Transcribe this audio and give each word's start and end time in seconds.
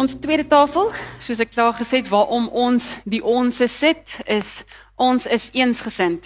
Ons 0.00 0.14
tweede 0.16 0.46
tafel, 0.48 0.86
soos 1.20 1.40
ek 1.44 1.50
klaar 1.52 1.74
gesê 1.76 1.98
het, 2.00 2.06
waarom 2.08 2.46
ons 2.56 2.94
die 3.04 3.20
onsse 3.20 3.66
sit, 3.68 4.14
is 4.24 4.62
ons 4.96 5.26
is 5.28 5.50
eensgesind. 5.52 6.24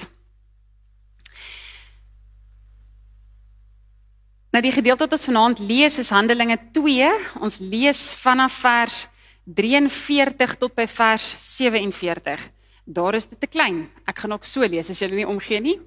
Nou 4.54 4.60
die 4.62 4.70
gedeelte 4.76 5.08
wat 5.08 5.16
ons 5.16 5.26
vanaand 5.26 5.62
lees 5.66 5.98
is 5.98 6.12
Handelinge 6.14 6.60
2. 6.76 7.08
Ons 7.42 7.58
lees 7.58 8.02
vanaf 8.22 8.60
vers 8.62 9.00
43 9.58 10.54
tot 10.60 10.76
by 10.78 10.86
vers 10.86 11.26
47. 11.42 12.46
Daar 12.86 13.18
is 13.18 13.26
dit 13.26 13.42
te 13.42 13.50
klein. 13.50 13.88
Ek 14.06 14.22
gaan 14.22 14.36
ook 14.36 14.46
so 14.46 14.62
lees 14.62 14.92
as 14.94 15.02
julle 15.02 15.18
nie 15.18 15.26
omgee 15.26 15.58
nie. 15.64 15.80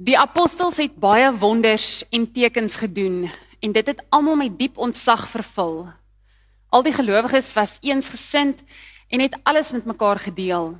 Die 0.00 0.16
apostels 0.16 0.80
het 0.80 0.96
baie 0.96 1.28
wonders 1.36 2.00
en 2.08 2.24
tekens 2.32 2.80
gedoen 2.80 3.26
en 3.60 3.76
dit 3.76 3.92
het 3.92 4.00
almal 4.08 4.40
met 4.46 4.56
diep 4.56 4.80
ontzag 4.80 5.28
vervul. 5.36 5.82
Al 6.76 6.82
die 6.84 6.92
gelowiges 6.92 7.54
was 7.56 7.78
eensgesind 7.80 8.58
en 9.08 9.20
het 9.20 9.36
alles 9.48 9.70
met 9.72 9.84
mekaar 9.84 10.18
gedeel. 10.18 10.74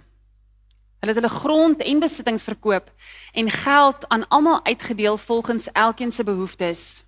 Hulle 1.00 1.12
het 1.12 1.14
hulle 1.14 1.38
grond 1.40 1.82
en 1.82 2.02
besittings 2.02 2.44
verkoop 2.44 2.90
en 3.32 3.48
geld 3.50 4.08
aan 4.08 4.28
almal 4.28 4.64
uitgedeel 4.64 5.16
volgens 5.16 5.70
elkeen 5.72 6.12
se 6.12 6.24
behoeftes. 6.24 7.04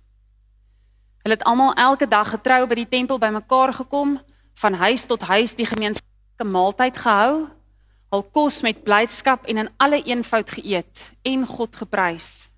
Hulle 1.21 1.35
het 1.35 1.43
almal 1.43 1.73
elke 1.73 2.07
dag 2.07 2.29
getrou 2.29 2.65
by 2.65 2.79
die 2.81 2.87
tempel 2.87 3.21
bymekaar 3.21 3.73
gekom, 3.77 4.17
van 4.53 4.73
huis 4.73 5.05
tot 5.05 5.21
huis 5.21 5.53
die 5.55 5.69
gemeenskaplike 5.69 6.49
maaltyd 6.49 6.97
gehou, 6.97 7.45
hul 8.09 8.23
kos 8.33 8.61
met 8.65 8.83
blydskap 8.83 9.45
en 9.45 9.65
in 9.67 9.73
alle 9.77 10.01
eenvoud 10.01 10.49
geëet 10.49 11.05
en 11.21 11.45
God 11.45 11.75
geprys. 11.75 12.49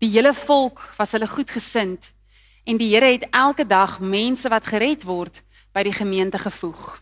Die 0.00 0.14
hele 0.16 0.32
volk 0.34 0.80
was 0.96 1.12
hulle 1.12 1.28
goedgesind 1.28 2.15
en 2.66 2.76
die 2.80 2.90
Here 2.90 3.12
het 3.14 3.28
elke 3.30 3.66
dag 3.66 4.00
mense 4.00 4.50
wat 4.50 4.66
gered 4.66 5.04
word 5.06 5.40
by 5.72 5.84
die 5.86 5.94
gemeente 5.94 6.38
gevoeg. 6.42 6.96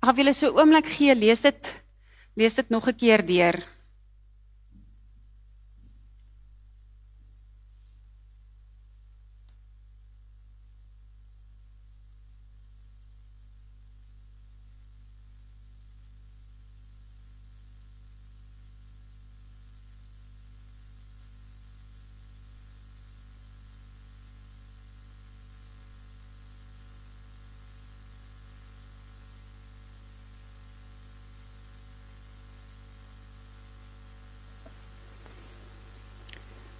Ag, 0.00 0.14
wil 0.16 0.30
jy 0.30 0.32
so 0.32 0.48
'n 0.48 0.56
oomblik 0.56 0.86
gee, 0.86 1.14
lees 1.14 1.42
dit 1.44 1.84
lees 2.34 2.54
dit 2.54 2.68
nog 2.70 2.88
'n 2.88 2.96
keer 2.96 3.26
deur. 3.26 3.56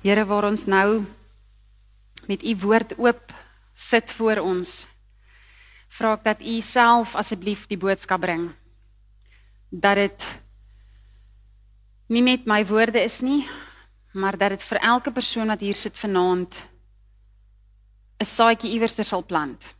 Here 0.00 0.22
waar 0.24 0.46
ons 0.48 0.62
nou 0.64 1.02
met 2.24 2.40
u 2.40 2.54
woord 2.62 2.94
oop 2.96 3.32
sit 3.76 4.12
voor 4.16 4.40
ons. 4.40 4.86
Vra 5.92 6.14
ek 6.16 6.22
dat 6.24 6.40
u 6.40 6.54
self 6.64 7.12
asseblief 7.20 7.66
die 7.68 7.76
boodskap 7.76 8.22
bring. 8.24 8.46
Dat 9.68 10.00
dit 10.00 10.24
nie 12.08 12.22
net 12.24 12.48
my 12.48 12.62
woorde 12.64 13.02
is 13.04 13.20
nie, 13.20 13.44
maar 14.16 14.40
dat 14.40 14.56
dit 14.56 14.64
vir 14.70 14.80
elke 14.88 15.12
persoon 15.12 15.52
wat 15.52 15.60
hier 15.60 15.76
sit 15.76 15.98
vanaand 16.00 16.56
'n 18.20 18.24
saadjie 18.24 18.72
iewers 18.72 18.96
sal 18.96 19.24
plant. 19.24 19.74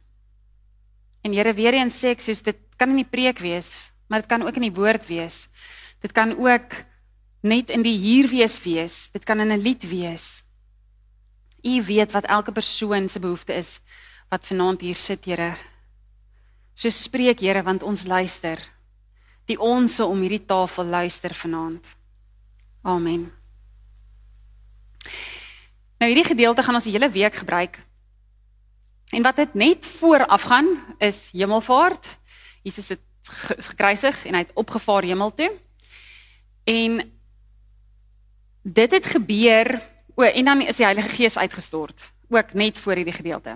En 1.25 1.33
Here 1.33 1.55
weer 1.55 1.75
eens 1.75 1.97
sê 1.97 2.13
ek 2.13 2.21
soos 2.21 2.43
dit 2.43 2.59
kan 2.77 2.95
nie 2.95 3.05
preek 3.05 3.39
wees, 3.39 3.93
maar 4.09 4.21
dit 4.21 4.29
kan 4.29 4.43
ook 4.43 4.57
in 4.57 4.69
die 4.69 4.79
woord 4.81 5.07
wees. 5.07 5.49
Dit 6.01 6.13
kan 6.13 6.37
ook 6.37 6.90
net 7.41 7.71
in 7.71 7.83
die 7.83 7.97
hier 7.97 8.29
wees 8.29 8.63
wees. 8.63 9.11
Dit 9.11 9.25
kan 9.25 9.41
in 9.41 9.53
'n 9.53 9.63
lied 9.63 9.89
wees. 9.89 10.43
U 11.63 11.83
weet 11.85 12.13
wat 12.13 12.25
elke 12.25 12.53
persoon 12.53 13.09
se 13.09 13.21
behoefte 13.21 13.55
is 13.55 13.81
wat 14.29 14.47
vanaand 14.47 14.81
hier 14.81 14.95
sit, 14.95 15.25
Here. 15.25 15.57
So 16.75 16.91
spreek, 16.91 17.41
Here, 17.41 17.63
want 17.63 17.83
ons 17.83 18.07
luister. 18.07 18.59
Die 19.51 19.59
onsse 19.59 20.05
om 20.07 20.21
hierdie 20.21 20.45
tafel 20.47 20.85
luister 20.85 21.35
vanaand. 21.35 21.85
Amen. 22.83 23.33
Nou 25.99 26.09
hierdie 26.09 26.31
gedeelte 26.31 26.63
gaan 26.63 26.79
ons 26.79 26.87
die 26.87 26.95
hele 26.95 27.11
week 27.11 27.35
gebruik. 27.43 27.77
En 29.11 29.23
wat 29.23 29.37
dit 29.37 29.55
net 29.55 29.87
vooraf 29.99 30.47
gaan 30.49 30.69
is 30.99 31.31
Hemelvaart. 31.35 32.07
Jesus 32.63 32.89
het 32.89 33.03
gekruisig 33.67 34.25
en 34.25 34.35
hy 34.35 34.45
het 34.47 34.55
opgevaar 34.55 35.03
hemel 35.03 35.35
toe. 35.35 35.51
En 36.65 37.03
dit 38.63 38.91
het 38.91 39.07
gebeur 39.07 39.81
o 40.15 40.23
en 40.23 40.45
dan 40.45 40.61
is 40.61 40.77
die 40.77 40.85
Heilige 40.85 41.09
Gees 41.09 41.39
uitgestort 41.39 42.11
ook 42.31 42.53
net 42.53 42.79
voor 42.79 42.95
hierdie 42.95 43.15
gedeelte. 43.15 43.51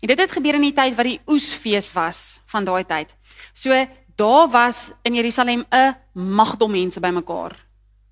En 0.00 0.08
dit 0.08 0.18
het 0.18 0.32
gebeur 0.32 0.54
in 0.54 0.66
die 0.66 0.74
tyd 0.74 0.96
wat 0.98 1.06
die 1.06 1.20
oesfees 1.26 1.92
was 1.94 2.40
van 2.50 2.64
daai 2.64 2.84
tyd. 2.84 3.14
So 3.54 3.86
daar 4.16 4.48
was 4.50 4.90
in 5.02 5.14
Jerusalem 5.14 5.64
'n 5.70 5.96
magdom 6.12 6.70
mense 6.70 7.00
bymekaar. 7.00 7.56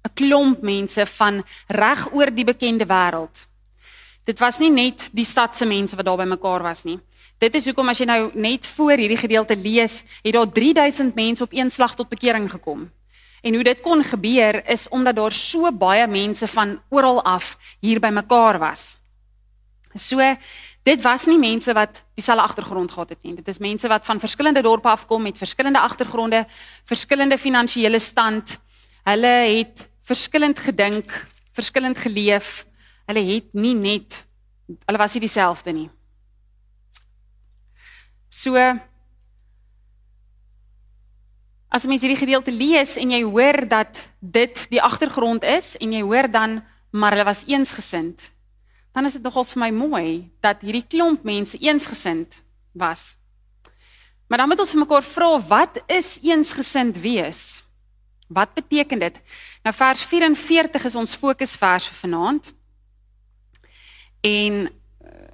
'n 0.05 0.15
Klomp 0.15 0.62
mense 0.62 1.06
van 1.06 1.44
reg 1.66 2.12
oor 2.12 2.34
die 2.34 2.44
bekende 2.44 2.87
wêreld. 2.87 3.37
Dit 4.25 4.38
was 4.38 4.59
nie 4.59 4.71
net 4.71 5.09
die 5.12 5.25
stad 5.25 5.56
se 5.56 5.66
mense 5.66 5.97
wat 5.97 6.05
daar 6.05 6.16
bymekaar 6.16 6.62
was 6.62 6.84
nie. 6.84 7.00
Dit 7.38 7.55
is 7.55 7.65
hoekom 7.65 7.88
as 7.88 7.99
jy 7.99 8.06
nou 8.06 8.31
net 8.34 8.66
voor 8.66 8.97
hierdie 8.97 9.16
gedeelte 9.16 9.56
lees, 9.56 10.03
het 10.22 10.32
daar 10.32 10.53
3000 10.53 11.15
mense 11.15 11.43
op 11.43 11.53
een 11.53 11.71
slag 11.71 11.94
tot 11.94 12.09
bekering 12.09 12.50
gekom. 12.50 12.91
En 13.44 13.55
hoe 13.55 13.65
dit 13.65 13.81
kon 13.84 14.00
gebeur 14.05 14.62
is 14.72 14.88
omdat 14.88 15.16
daar 15.16 15.32
so 15.32 15.69
baie 15.72 16.06
mense 16.09 16.49
van 16.49 16.78
oral 16.88 17.21
af 17.25 17.59
hier 17.84 18.00
bymekaar 18.00 18.59
was. 18.59 18.94
So 19.94 20.19
dit 20.82 21.03
was 21.03 21.27
nie 21.28 21.38
mense 21.38 21.72
wat 21.77 22.03
dieselfde 22.16 22.43
agtergrond 22.43 22.93
gehad 22.93 23.09
het 23.09 23.22
nie. 23.22 23.34
Dit 23.37 23.49
is 23.49 23.60
mense 23.60 23.88
wat 23.88 24.05
van 24.05 24.21
verskillende 24.21 24.62
dorpe 24.62 24.88
afkom 24.88 25.22
met 25.22 25.38
verskillende 25.38 25.81
agtergronde, 25.81 26.47
verskillende 26.84 27.38
finansiële 27.38 27.99
stand. 27.99 28.56
Hulle 29.05 29.34
het 29.59 29.88
verskillend 30.03 30.59
gedink, 30.59 31.12
verskillend 31.53 31.99
geleef. 31.99 32.65
Hulle 33.06 33.25
het 33.28 33.53
nie 33.53 33.75
net 33.75 34.25
hulle 34.88 34.99
was 34.99 35.12
nie 35.12 35.21
dieselfde 35.26 35.72
nie. 35.76 35.88
So 38.32 38.56
as 41.75 41.83
jy 41.83 41.97
hierdie 41.99 42.21
gedeelte 42.21 42.53
lees 42.55 42.95
en 43.01 43.11
jy 43.11 43.25
hoor 43.27 43.65
dat 43.67 43.99
dit 44.21 44.61
die 44.71 44.83
agtergrond 44.83 45.43
is 45.43 45.73
en 45.83 45.95
jy 45.97 46.05
hoor 46.07 46.31
dan 46.31 46.61
maar 46.95 47.17
hulle 47.17 47.27
was 47.27 47.43
eensgesind, 47.51 48.21
dan 48.95 49.09
is 49.09 49.17
dit 49.19 49.25
nogals 49.27 49.51
vir 49.57 49.65
my 49.65 49.71
mooi 49.75 50.09
dat 50.45 50.62
hierdie 50.62 50.87
klomp 50.87 51.25
mense 51.27 51.59
eensgesind 51.59 52.37
was. 52.79 53.17
Maar 54.31 54.45
dan 54.45 54.53
moet 54.53 54.62
ons 54.62 54.71
vir 54.71 54.85
mekaar 54.85 55.03
vra 55.03 55.31
wat 55.51 55.83
is 55.91 56.15
eensgesind 56.23 57.01
wees? 57.03 57.43
Wat 58.31 58.55
beteken 58.55 59.03
dit? 59.03 59.19
Nou 59.67 59.75
vers 59.75 60.06
44 60.06 60.87
is 60.87 60.95
ons 60.95 61.19
fokusvers 61.19 61.91
vir 61.91 61.99
vanaand. 62.06 62.53
En 64.25 64.61
eh, 64.71 65.29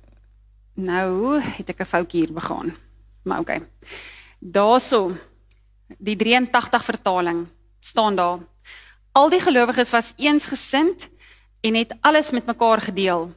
nou 0.74 1.40
het 1.40 1.68
ek 1.68 1.84
'n 1.84 1.92
foutjie 1.92 2.24
hier 2.24 2.32
begaan. 2.32 2.76
Maar. 3.22 3.40
Okay. 3.40 3.60
Daarso 4.40 5.12
die 5.98 6.16
83 6.16 6.84
vertaling 6.84 7.46
staan 7.80 8.16
daar. 8.16 8.38
Al 9.12 9.30
die 9.30 9.40
gelowiges 9.40 9.90
was 9.90 10.12
eensgesind 10.16 11.08
en 11.60 11.74
het 11.74 11.94
alles 12.00 12.30
met 12.30 12.46
mekaar 12.46 12.80
gedeel. 12.80 13.30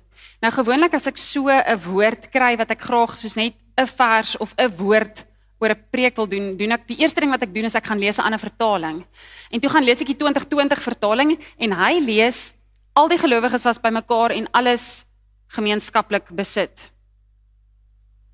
Nou 0.44 0.52
gewoonlik 0.53 0.94
as 0.94 1.08
ek 1.08 1.18
so 1.18 1.47
'n 1.50 1.80
woord 1.88 2.30
kry 2.30 2.58
wat 2.58 2.72
ek 2.72 2.81
graag 2.81 3.18
soos 3.18 3.36
net 3.36 3.56
'n 3.78 3.88
vers 3.88 4.38
of 4.38 4.53
'n 4.58 4.70
woord 4.78 5.26
oor 5.59 5.70
'n 5.72 5.85
preek 5.91 6.16
wil 6.16 6.28
doen, 6.28 6.58
doen 6.58 6.72
ek 6.72 6.88
die 6.88 7.00
eerste 7.00 7.20
ding 7.20 7.32
wat 7.32 7.41
ek 7.41 7.53
doen 7.53 7.66
is 7.66 7.76
ek 7.76 7.85
gaan 7.85 8.00
lees 8.00 8.17
'n 8.17 8.26
ander 8.26 8.40
vertaling. 8.40 9.06
En 9.49 9.59
toe 9.59 9.70
gaan 9.70 9.84
lees 9.84 10.02
ek 10.02 10.08
die 10.08 10.16
2020 10.16 10.82
vertaling 10.82 11.40
en 11.58 11.72
hy 11.72 11.99
lees 11.99 12.53
al 12.94 13.08
die 13.08 13.17
gelowiges 13.17 13.64
was 13.64 13.82
bymekaar 13.82 14.32
en 14.32 14.52
alles 14.52 15.06
gemeenskaplik 15.47 16.29
besit. 16.29 16.91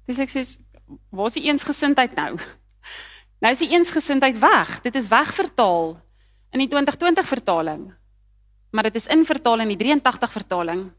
Dis 0.07 0.19
ek 0.19 0.29
sê 0.29 0.41
waar 1.11 1.27
is 1.27 1.33
die 1.33 1.47
eensgesindheid 1.47 2.15
nou? 2.15 2.39
Nou 3.39 3.51
is 3.53 3.61
die 3.63 3.71
eensgesindheid 3.71 4.39
weg. 4.39 4.81
Dit 4.83 4.95
is 4.99 5.07
wegvertaal 5.07 5.95
in 6.51 6.63
die 6.63 6.67
2020 6.67 7.27
vertaling. 7.27 7.93
Maar 8.69 8.89
dit 8.89 8.95
is 8.95 9.07
in 9.07 9.25
vertaal 9.25 9.63
in 9.63 9.71
die 9.73 9.79
83 9.79 10.31
vertaling. 10.31 10.89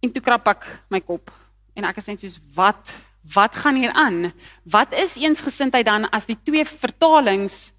En 0.00 0.12
toe 0.12 0.22
krap 0.22 0.48
ek 0.48 0.64
my 0.92 1.00
kop 1.00 1.32
en 1.76 1.84
ek 1.84 2.00
sê 2.00 2.16
soos 2.16 2.40
wat 2.56 2.94
wat 3.34 3.56
gaan 3.58 3.74
hier 3.74 3.90
aan? 3.90 4.30
Wat 4.62 4.92
is 4.94 5.16
eensgesindheid 5.18 5.86
dan 5.88 6.06
as 6.14 6.28
die 6.28 6.38
twee 6.46 6.62
vertalings 6.64 7.72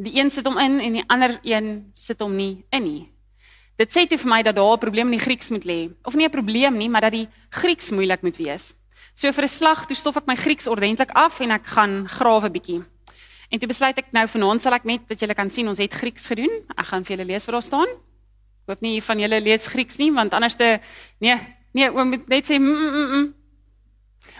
die 0.00 0.16
een 0.16 0.30
sit 0.32 0.46
hom 0.48 0.56
in 0.58 0.78
en 0.80 0.96
die 0.96 1.04
ander 1.12 1.36
een 1.44 1.92
sit 1.94 2.24
hom 2.24 2.32
nie 2.36 2.64
in 2.72 2.84
nie? 2.84 3.02
Dit 3.76 3.92
sê 3.92 4.06
toe 4.08 4.18
vir 4.18 4.30
my 4.30 4.40
dat 4.42 4.56
daar 4.56 4.76
'n 4.76 4.80
probleem 4.80 5.12
in 5.12 5.18
die 5.18 5.26
Grieks 5.26 5.50
moet 5.50 5.64
lê. 5.64 5.92
Of 6.04 6.14
nie 6.14 6.24
'n 6.26 6.30
probleem 6.30 6.76
nie, 6.76 6.88
maar 6.88 7.02
dat 7.02 7.12
die 7.12 7.28
Grieks 7.50 7.90
moeilik 7.90 8.22
moet 8.22 8.36
wees. 8.36 8.72
So 9.14 9.30
vir 9.32 9.44
'n 9.44 9.48
slag, 9.48 9.86
toe 9.86 9.96
stof 9.96 10.16
ek 10.16 10.26
my 10.26 10.34
Grieks 10.34 10.66
ordentlik 10.66 11.10
af 11.14 11.40
en 11.40 11.50
ek 11.50 11.66
gaan 11.66 12.08
grawe 12.08 12.50
bietjie. 12.50 12.84
En 13.50 13.58
toe 13.58 13.68
besluit 13.68 13.98
ek 13.98 14.12
nou 14.12 14.26
vanaand 14.26 14.62
sal 14.62 14.74
ek 14.74 14.84
net 14.84 15.08
dat 15.08 15.20
julle 15.20 15.34
kan 15.34 15.50
sien 15.50 15.68
ons 15.68 15.78
het 15.78 15.92
Grieks 15.94 16.26
gedoen. 16.26 16.50
Ek 16.76 16.86
gaan 16.86 17.04
vir 17.04 17.16
julle 17.16 17.26
lees 17.26 17.46
wat 17.46 17.52
daar 17.52 17.62
staan. 17.62 17.88
Ek 18.64 18.68
hoop 18.72 18.80
nie 18.82 19.00
van 19.00 19.18
julle 19.18 19.40
lees 19.40 19.66
Grieks 19.66 19.98
nie 19.98 20.10
want 20.10 20.34
anders 20.34 20.56
te 20.56 20.80
nee, 21.20 21.38
nee, 21.72 21.90
oom 21.90 22.10
moet 22.10 22.28
net 22.28 22.46
sê 22.46 22.58
mm, 22.58 22.66
mm, 22.66 23.12
mm. 23.14 23.34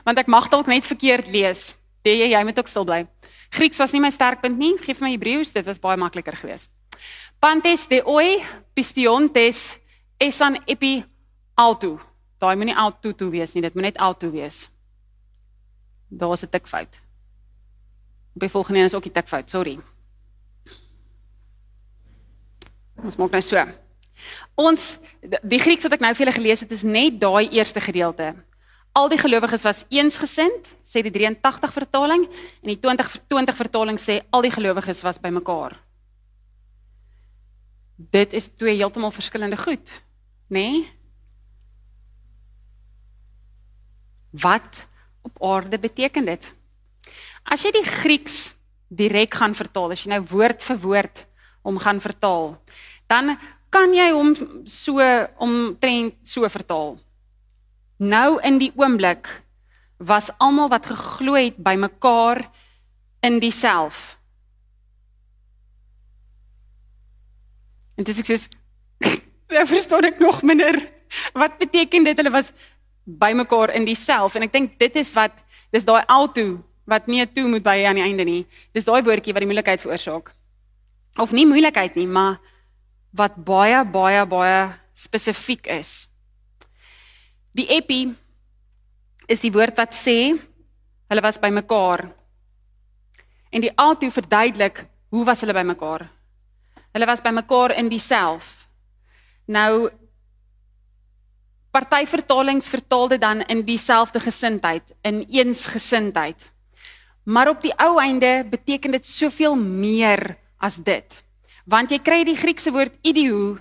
Want 0.04 0.18
ek 0.18 0.26
mag 0.26 0.48
dalk 0.50 0.66
net 0.66 0.84
verkeerd 0.84 1.30
lees. 1.30 1.74
Jy 2.04 2.32
jy 2.32 2.44
moet 2.44 2.58
ook 2.58 2.68
stil 2.68 2.84
bly. 2.84 3.06
Grieks 3.54 3.78
was 3.78 3.92
nie 3.92 4.00
my 4.00 4.10
sterkpunt 4.10 4.58
nie. 4.58 4.74
Geef 4.82 5.00
my 5.00 5.12
Hebreëus, 5.14 5.52
dit 5.52 5.64
was 5.64 5.78
baie 5.78 5.96
makliker 5.96 6.34
geweest. 6.34 6.70
Pantes 7.38 7.86
de 7.86 8.02
oi 8.04 8.42
pistiontes 8.74 9.78
esan 10.18 10.58
epi 10.66 11.04
alto. 11.54 12.00
Daai 12.44 12.58
moenie 12.60 12.76
alto 12.76 13.14
toe 13.16 13.30
wees 13.32 13.54
nie, 13.56 13.62
dit 13.64 13.74
moet 13.76 13.88
net 13.88 14.00
alto 14.04 14.28
wees. 14.30 14.66
Daar's 16.12 16.44
'n 16.44 16.50
tikfout. 16.52 17.00
Die 18.34 18.48
volgende 18.48 18.78
een 18.80 18.84
is 18.84 18.94
ook 18.94 19.06
'n 19.06 19.12
tikfout, 19.12 19.50
sorry. 19.50 19.80
Ons 23.02 23.16
maak 23.16 23.30
nou 23.30 23.42
so. 23.42 23.64
Ons 24.54 24.98
die 25.42 25.58
Grieks 25.58 25.82
wat 25.82 25.92
ek 25.92 26.00
nou 26.00 26.14
vir 26.14 26.26
julle 26.26 26.36
gelees 26.36 26.60
het 26.60 26.72
is 26.72 26.82
net 26.82 27.20
daai 27.20 27.48
eerste 27.48 27.80
gedeelte. 27.80 28.34
Al 28.92 29.08
die 29.08 29.18
gelowiges 29.18 29.62
was 29.62 29.84
eensgesind, 29.88 30.68
sê 30.84 31.02
die 31.02 31.10
83 31.10 31.72
vertaling 31.72 32.28
en 32.62 32.68
die 32.68 32.78
2020 32.78 33.56
vertaling 33.56 33.98
sê 33.98 34.22
al 34.30 34.42
die 34.42 34.50
gelowiges 34.50 35.02
was 35.02 35.18
bymekaar. 35.18 35.80
Dit 37.96 38.32
is 38.32 38.48
twee 38.48 38.76
heeltemal 38.76 39.10
verskillende 39.10 39.56
goed, 39.56 40.02
nê? 40.48 40.68
Nee? 40.70 41.03
Wat 44.34 44.86
op 45.22 45.42
aarde 45.42 45.78
beteken 45.78 46.26
dit? 46.26 46.42
As 47.44 47.62
jy 47.62 47.70
die 47.76 47.86
Grieks 47.86 48.54
direk 48.88 49.34
gaan 49.38 49.54
vertaal, 49.54 49.94
as 49.94 50.04
jy 50.04 50.14
nou 50.14 50.22
woord 50.30 50.62
vir 50.64 50.80
woord 50.82 51.24
om 51.62 51.78
gaan 51.80 52.00
vertaal, 52.02 52.54
dan 53.10 53.36
kan 53.74 53.94
jy 53.94 54.10
hom 54.14 54.34
so 54.68 55.02
omtrent 55.42 56.16
so 56.26 56.48
vertaal. 56.50 56.96
Nou 58.02 58.40
in 58.42 58.58
die 58.58 58.72
oomblik 58.74 59.28
was 60.02 60.32
almal 60.42 60.68
wat 60.72 60.86
geglo 60.90 61.38
het 61.38 61.56
bymekaar 61.56 62.42
in 63.24 63.38
dieself. 63.42 64.16
En 67.94 68.06
dis 68.06 68.18
ek 68.18 68.28
sê, 68.28 68.38
ek 69.04 69.70
verstaan 69.74 70.10
ek 70.10 70.18
nog 70.22 70.42
minder. 70.42 70.76
Wat 71.34 71.58
beteken 71.60 72.06
dit 72.08 72.18
hulle 72.18 72.32
was 72.34 72.50
bymekaar 73.04 73.74
in 73.76 73.84
dieself 73.84 74.34
en 74.34 74.46
ek 74.46 74.52
dink 74.52 74.78
dit 74.80 74.96
is 74.96 75.12
wat 75.16 75.36
dis 75.72 75.84
daai 75.84 76.04
alto 76.08 76.58
wat 76.88 77.06
nie 77.08 77.24
toe 77.32 77.46
moet 77.48 77.64
by 77.64 77.76
aan 77.88 77.98
die 77.98 78.04
einde 78.04 78.24
nie. 78.24 78.42
Dis 78.72 78.84
daai 78.84 79.02
woordjie 79.04 79.32
wat 79.32 79.44
die 79.44 79.48
moeilikheid 79.48 79.80
veroorsaak. 79.80 80.32
Of 81.20 81.32
nie 81.32 81.46
moeilikheid 81.48 81.96
nie, 81.96 82.06
maar 82.06 82.40
wat 83.16 83.36
baie 83.46 83.84
baie 83.84 84.24
baie 84.26 84.58
spesifiek 84.94 85.66
is. 85.70 86.08
Die 87.54 87.66
epi 87.70 88.08
is 89.30 89.44
die 89.44 89.52
woord 89.54 89.78
wat 89.78 89.94
sê 89.96 90.34
hulle 91.08 91.24
was 91.24 91.40
bymekaar. 91.40 92.08
En 93.54 93.62
die 93.62 93.72
alto 93.78 94.10
verduidelik 94.10 94.84
hoe 95.14 95.24
was 95.24 95.44
hulle 95.44 95.54
bymekaar? 95.54 96.08
Hulle 96.94 97.06
was 97.06 97.22
bymekaar 97.22 97.76
in 97.78 97.88
dieself. 97.88 98.66
Nou 99.46 99.90
party 101.74 102.04
vertalings 102.06 102.70
vertaal 102.70 103.08
dit 103.10 103.20
dan 103.20 103.42
in 103.50 103.64
dieselfde 103.66 104.20
gesindheid, 104.22 104.94
in 105.02 105.24
eensgesindheid. 105.26 106.38
Maar 107.24 107.50
op 107.54 107.62
die 107.64 107.72
ou 107.80 107.98
einde 107.98 108.44
beteken 108.50 108.94
dit 108.94 109.06
soveel 109.06 109.56
meer 109.58 110.36
as 110.62 110.78
dit. 110.78 111.08
Want 111.64 111.90
jy 111.90 111.98
kry 112.04 112.20
die 112.28 112.36
Griekse 112.38 112.70
woord 112.70 112.94
idio 113.02 113.56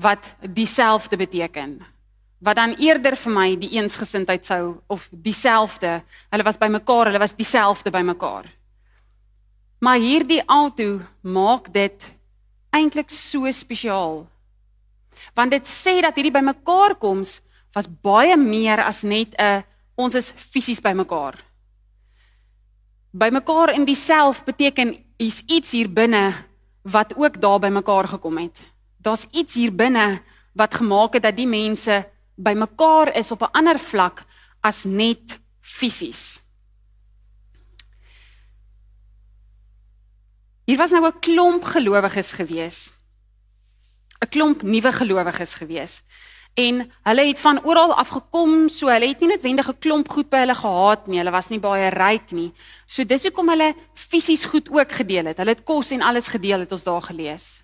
wat 0.00 0.24
dieselfde 0.44 1.16
beteken. 1.16 1.80
Wat 2.40 2.56
dan 2.56 2.76
eerder 2.78 3.16
vir 3.18 3.32
my 3.32 3.48
die 3.60 3.72
eensgesindheid 3.80 4.46
sou 4.46 4.78
of 4.88 5.08
dieselfde. 5.10 6.00
Hulle 6.30 6.46
was 6.46 6.60
bymekaar, 6.60 7.10
hulle 7.10 7.20
was 7.20 7.36
dieselfde 7.36 7.90
bymekaar. 7.92 8.46
Maar 9.80 9.98
hierdie 10.00 10.42
alto 10.46 11.00
maak 11.24 11.72
dit 11.72 12.10
eintlik 12.70 13.10
so 13.10 13.50
spesiaal. 13.52 14.26
Want 15.34 15.50
dit 15.50 15.66
sê 15.66 16.00
dat 16.00 16.14
hierdie 16.14 16.34
bymekaar 16.34 16.94
koms 16.98 17.40
was 17.72 17.88
baie 18.02 18.36
meer 18.36 18.82
as 18.82 19.02
net 19.02 19.34
'n 19.38 19.64
ons 19.94 20.14
is 20.14 20.32
fisies 20.36 20.80
bymekaar. 20.80 21.36
Bymekaar 23.10 23.72
in 23.74 23.84
dieself 23.84 24.44
beteken 24.44 25.04
is 25.16 25.42
iets 25.46 25.70
hier 25.70 25.92
binne 25.92 26.32
wat 26.82 27.16
ook 27.16 27.40
daar 27.40 27.58
bymekaar 27.58 28.08
gekom 28.08 28.38
het. 28.38 28.60
Daar's 28.96 29.26
iets 29.30 29.54
hier 29.54 29.74
binne 29.74 30.22
wat 30.52 30.74
gemaak 30.74 31.12
het 31.12 31.22
dat 31.22 31.36
die 31.36 31.46
mense 31.46 32.08
bymekaar 32.34 33.14
is 33.16 33.30
op 33.30 33.42
'n 33.42 33.52
ander 33.52 33.78
vlak 33.78 34.24
as 34.60 34.84
net 34.84 35.40
fisies. 35.60 36.40
Hier 40.64 40.78
was 40.78 40.90
nou 40.90 41.06
'n 41.06 41.20
klomp 41.20 41.64
gelowiges 41.64 42.32
gewees. 42.32 42.92
'n 44.20 44.28
Klomp 44.28 44.62
nuwe 44.62 44.92
gelowiges 44.92 45.54
gewees. 45.54 46.02
En 46.54 46.90
hulle 47.02 47.26
het 47.26 47.40
van 47.40 47.64
oral 47.64 47.94
af 47.94 48.08
gekom, 48.08 48.68
so 48.68 48.88
hulle 48.88 49.08
het 49.08 49.20
nie 49.20 49.28
noodwendig 49.28 49.68
'n 49.68 49.78
klomp 49.78 50.08
goed 50.08 50.28
by 50.28 50.36
hulle 50.44 50.54
gehad 50.54 51.06
nie. 51.06 51.18
Hulle 51.18 51.30
was 51.30 51.48
nie 51.48 51.58
baie 51.58 51.88
ryk 51.88 52.32
nie. 52.32 52.52
So 52.86 53.04
dis 53.04 53.22
hoekom 53.22 53.48
hulle 53.48 53.74
fisies 53.94 54.44
goed 54.44 54.68
ook 54.70 54.92
gedeel 54.92 55.24
het. 55.24 55.36
Hulle 55.36 55.50
het 55.50 55.64
kos 55.64 55.90
en 55.90 56.02
alles 56.02 56.26
gedeel 56.26 56.58
het 56.58 56.72
ons 56.72 56.84
daar 56.84 57.02
gelees. 57.02 57.62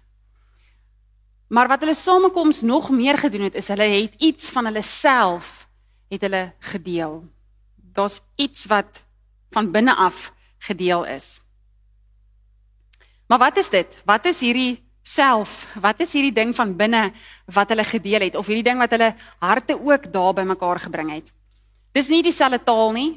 Maar 1.48 1.68
wat 1.68 1.80
hulle 1.80 1.94
samekoms 1.94 2.60
nog 2.62 2.90
meer 2.90 3.18
gedoen 3.18 3.40
het, 3.40 3.54
is 3.54 3.68
hulle 3.68 3.82
het 3.82 4.14
iets 4.18 4.50
van 4.50 4.64
hulle 4.64 4.82
self 4.82 5.68
het 6.08 6.20
hulle 6.20 6.52
gedeel. 6.58 7.24
Daar's 7.76 8.20
iets 8.36 8.66
wat 8.66 9.04
van 9.50 9.70
binne 9.70 9.94
af 9.94 10.32
gedeel 10.58 11.04
is. 11.04 11.40
Maar 13.26 13.38
wat 13.38 13.56
is 13.56 13.70
dit? 13.70 14.02
Wat 14.04 14.24
is 14.24 14.40
hierdie 14.40 14.85
self? 15.06 15.66
Wat 15.78 16.00
is 16.02 16.12
hierdie 16.16 16.34
ding 16.34 16.54
van 16.56 16.74
binne 16.76 17.12
wat 17.54 17.70
hulle 17.70 17.84
gedeel 17.86 18.26
het 18.26 18.38
of 18.38 18.48
hierdie 18.50 18.66
ding 18.66 18.82
wat 18.82 18.90
hulle 18.96 19.12
harte 19.38 19.78
ook 19.78 20.10
daar 20.12 20.34
bymekaar 20.34 20.82
gebring 20.88 21.12
het? 21.14 21.30
Dis 21.94 22.10
nie 22.12 22.24
dieselfde 22.26 22.58
taal 22.66 22.92
nie. 22.96 23.12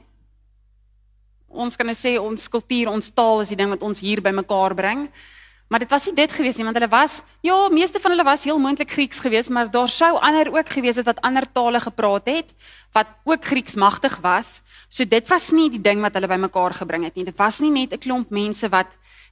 Ons 1.49 1.75
kan 1.75 1.89
nou 1.89 1.97
sê 1.97 2.13
ons 2.21 2.47
kultuur, 2.53 2.91
ons 2.93 3.11
taal 3.11 3.41
is 3.41 3.51
die 3.51 3.57
ding 3.57 3.73
wat 3.73 3.83
ons 3.83 3.99
hier 4.05 4.21
bymekaar 4.21 4.77
bring. 4.77 5.07
Maar 5.69 5.83
dit 5.83 5.89
was 5.89 6.07
nie 6.09 6.15
dit 6.17 6.31
gewees 6.33 6.57
nie 6.57 6.65
want 6.65 6.77
hulle 6.79 6.89
was 6.89 7.19
ja, 7.45 7.57
meeste 7.69 8.01
van 8.01 8.13
hulle 8.15 8.25
was 8.25 8.45
heel 8.45 8.57
moontlik 8.61 8.89
Grieks 8.89 9.19
gewees, 9.21 9.49
maar 9.53 9.69
daar 9.69 9.89
sou 9.89 10.15
ander 10.17 10.49
ook 10.53 10.69
gewees 10.69 10.97
het 10.97 11.05
wat 11.09 11.21
ander 11.25 11.45
tale 11.45 11.81
gepraat 11.81 12.29
het 12.29 12.53
wat 12.97 13.09
ook 13.25 13.45
Grieks 13.45 13.77
magtig 13.77 14.17
was. 14.25 14.61
So 14.89 15.05
dit 15.05 15.27
was 15.29 15.51
nie 15.53 15.69
die 15.69 15.81
ding 15.81 16.01
wat 16.01 16.17
hulle 16.17 16.29
bymekaar 16.29 16.73
gebring 16.73 17.05
het 17.05 17.17
nie. 17.17 17.27
Dit 17.29 17.37
was 17.37 17.61
nie 17.61 17.69
net 17.69 17.93
'n 17.93 18.01
klomp 18.01 18.29
mense 18.29 18.69
wat 18.69 18.89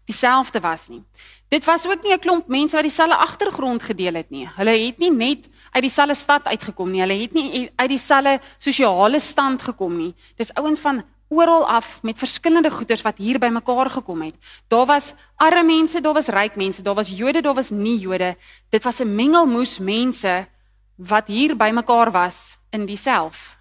dieselfde 0.07 0.59
was 0.63 0.87
nie. 0.87 1.03
Dit 1.51 1.65
was 1.65 1.85
ook 1.87 2.03
nie 2.03 2.13
'n 2.13 2.19
klomp 2.19 2.47
mense 2.47 2.75
wat 2.75 2.83
dieselfde 2.83 3.15
agtergrond 3.15 3.83
gedeel 3.83 4.13
het 4.13 4.29
nie. 4.29 4.47
Hulle 4.55 4.85
het 4.85 4.97
nie 4.97 5.11
net 5.11 5.47
uit 5.71 5.83
dieselfde 5.83 6.15
stad 6.15 6.45
uitgekom 6.45 6.91
nie. 6.91 7.01
Hulle 7.01 7.21
het 7.21 7.33
nie 7.33 7.71
uit 7.75 7.89
dieselfde 7.89 8.39
sosiale 8.57 9.19
stand 9.19 9.61
gekom 9.61 9.97
nie. 9.97 10.15
Dis 10.35 10.53
ouens 10.53 10.79
van 10.79 11.03
oral 11.29 11.67
af 11.67 11.99
met 12.03 12.17
verskillende 12.17 12.71
goederes 12.71 13.01
wat 13.01 13.17
hier 13.17 13.39
bymekaar 13.39 13.89
gekom 13.89 14.21
het. 14.21 14.35
Daar 14.67 14.85
was 14.85 15.13
arme 15.35 15.63
mense, 15.63 16.01
daar 16.01 16.13
was 16.13 16.27
ryk 16.27 16.55
mense, 16.55 16.81
daar 16.81 16.95
was 16.95 17.09
Jode, 17.09 17.41
daar 17.41 17.53
was 17.53 17.69
nie 17.69 17.99
Jode. 17.99 18.35
Dit 18.69 18.83
was 18.83 18.99
'n 18.99 19.15
mengelmoes 19.15 19.79
mense 19.79 20.47
wat 20.95 21.27
hier 21.27 21.55
bymekaar 21.55 22.11
was 22.11 22.57
in 22.69 22.85
dieself. 22.85 23.57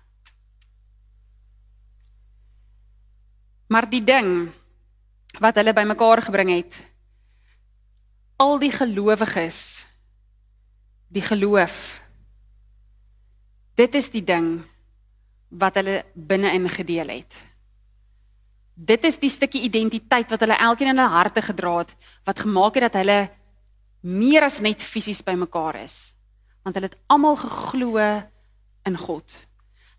Maar 3.67 3.91
die 3.91 4.03
ding 4.03 4.53
wat 5.41 5.59
hulle 5.61 5.75
bymekaar 5.77 6.23
gebring 6.23 6.51
het. 6.57 6.77
Al 8.41 8.59
die 8.61 8.73
gelowiges 8.73 9.87
die 11.09 11.23
geloof. 11.23 11.77
Dit 13.77 13.95
is 13.95 14.09
die 14.11 14.25
ding 14.25 14.59
wat 15.49 15.77
hulle 15.79 16.03
binne-in 16.15 16.69
gedeel 16.73 17.13
het. 17.21 17.37
Dit 18.77 19.05
is 19.09 19.19
die 19.21 19.33
stukkie 19.33 19.63
identiteit 19.65 20.31
wat 20.33 20.43
hulle 20.45 20.59
elkeen 20.61 20.93
in 20.93 20.99
hulle 20.99 21.15
harte 21.15 21.43
gedra 21.45 21.79
het 21.79 21.95
wat 22.27 22.43
gemaak 22.45 22.77
het 22.77 22.89
dat 22.91 22.99
hulle 23.01 23.21
meer 24.07 24.45
as 24.45 24.61
net 24.61 24.83
fisies 24.85 25.23
bymekaar 25.25 25.81
is. 25.85 26.13
Want 26.67 26.77
hulle 26.77 26.91
het 26.91 26.99
almal 27.13 27.39
geglo 27.41 28.03
in 28.87 28.99
God. 28.99 29.33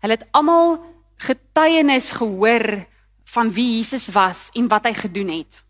Hulle 0.02 0.18
het 0.18 0.28
almal 0.36 0.78
getuienis 1.18 2.12
gehoor 2.20 2.84
van 3.28 3.52
wie 3.52 3.76
Jesus 3.76 4.08
was 4.08 4.48
en 4.56 4.68
wat 4.68 4.84
hy 4.88 4.94
gedoen 4.96 5.28
het. 5.28 5.64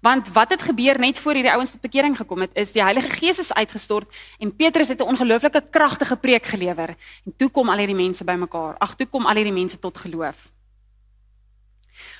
Want 0.00 0.28
wat 0.32 0.50
het 0.50 0.62
gebeur 0.62 0.98
net 0.98 1.18
voor 1.18 1.38
hierdie 1.38 1.52
ouens 1.52 1.70
tot 1.70 1.80
bekering 1.80 2.16
gekom 2.16 2.40
het, 2.40 2.50
is 2.58 2.72
die 2.72 2.82
Heilige 2.82 3.08
Gees 3.08 3.38
is 3.38 3.52
uitgestort 3.52 4.10
en 4.38 4.54
Petrus 4.56 4.88
het 4.88 5.00
'n 5.00 5.12
ongelooflike 5.12 5.62
kragtige 5.70 6.16
preek 6.16 6.44
gelewer. 6.44 6.96
En 7.26 7.32
toe 7.36 7.48
kom 7.48 7.68
al 7.68 7.78
hierdie 7.78 7.96
mense 7.96 8.24
bymekaar. 8.24 8.74
Ag, 8.78 8.94
toe 8.94 9.06
kom 9.06 9.26
al 9.26 9.34
hierdie 9.34 9.52
mense 9.52 9.78
tot 9.78 9.98
geloof. 9.98 10.50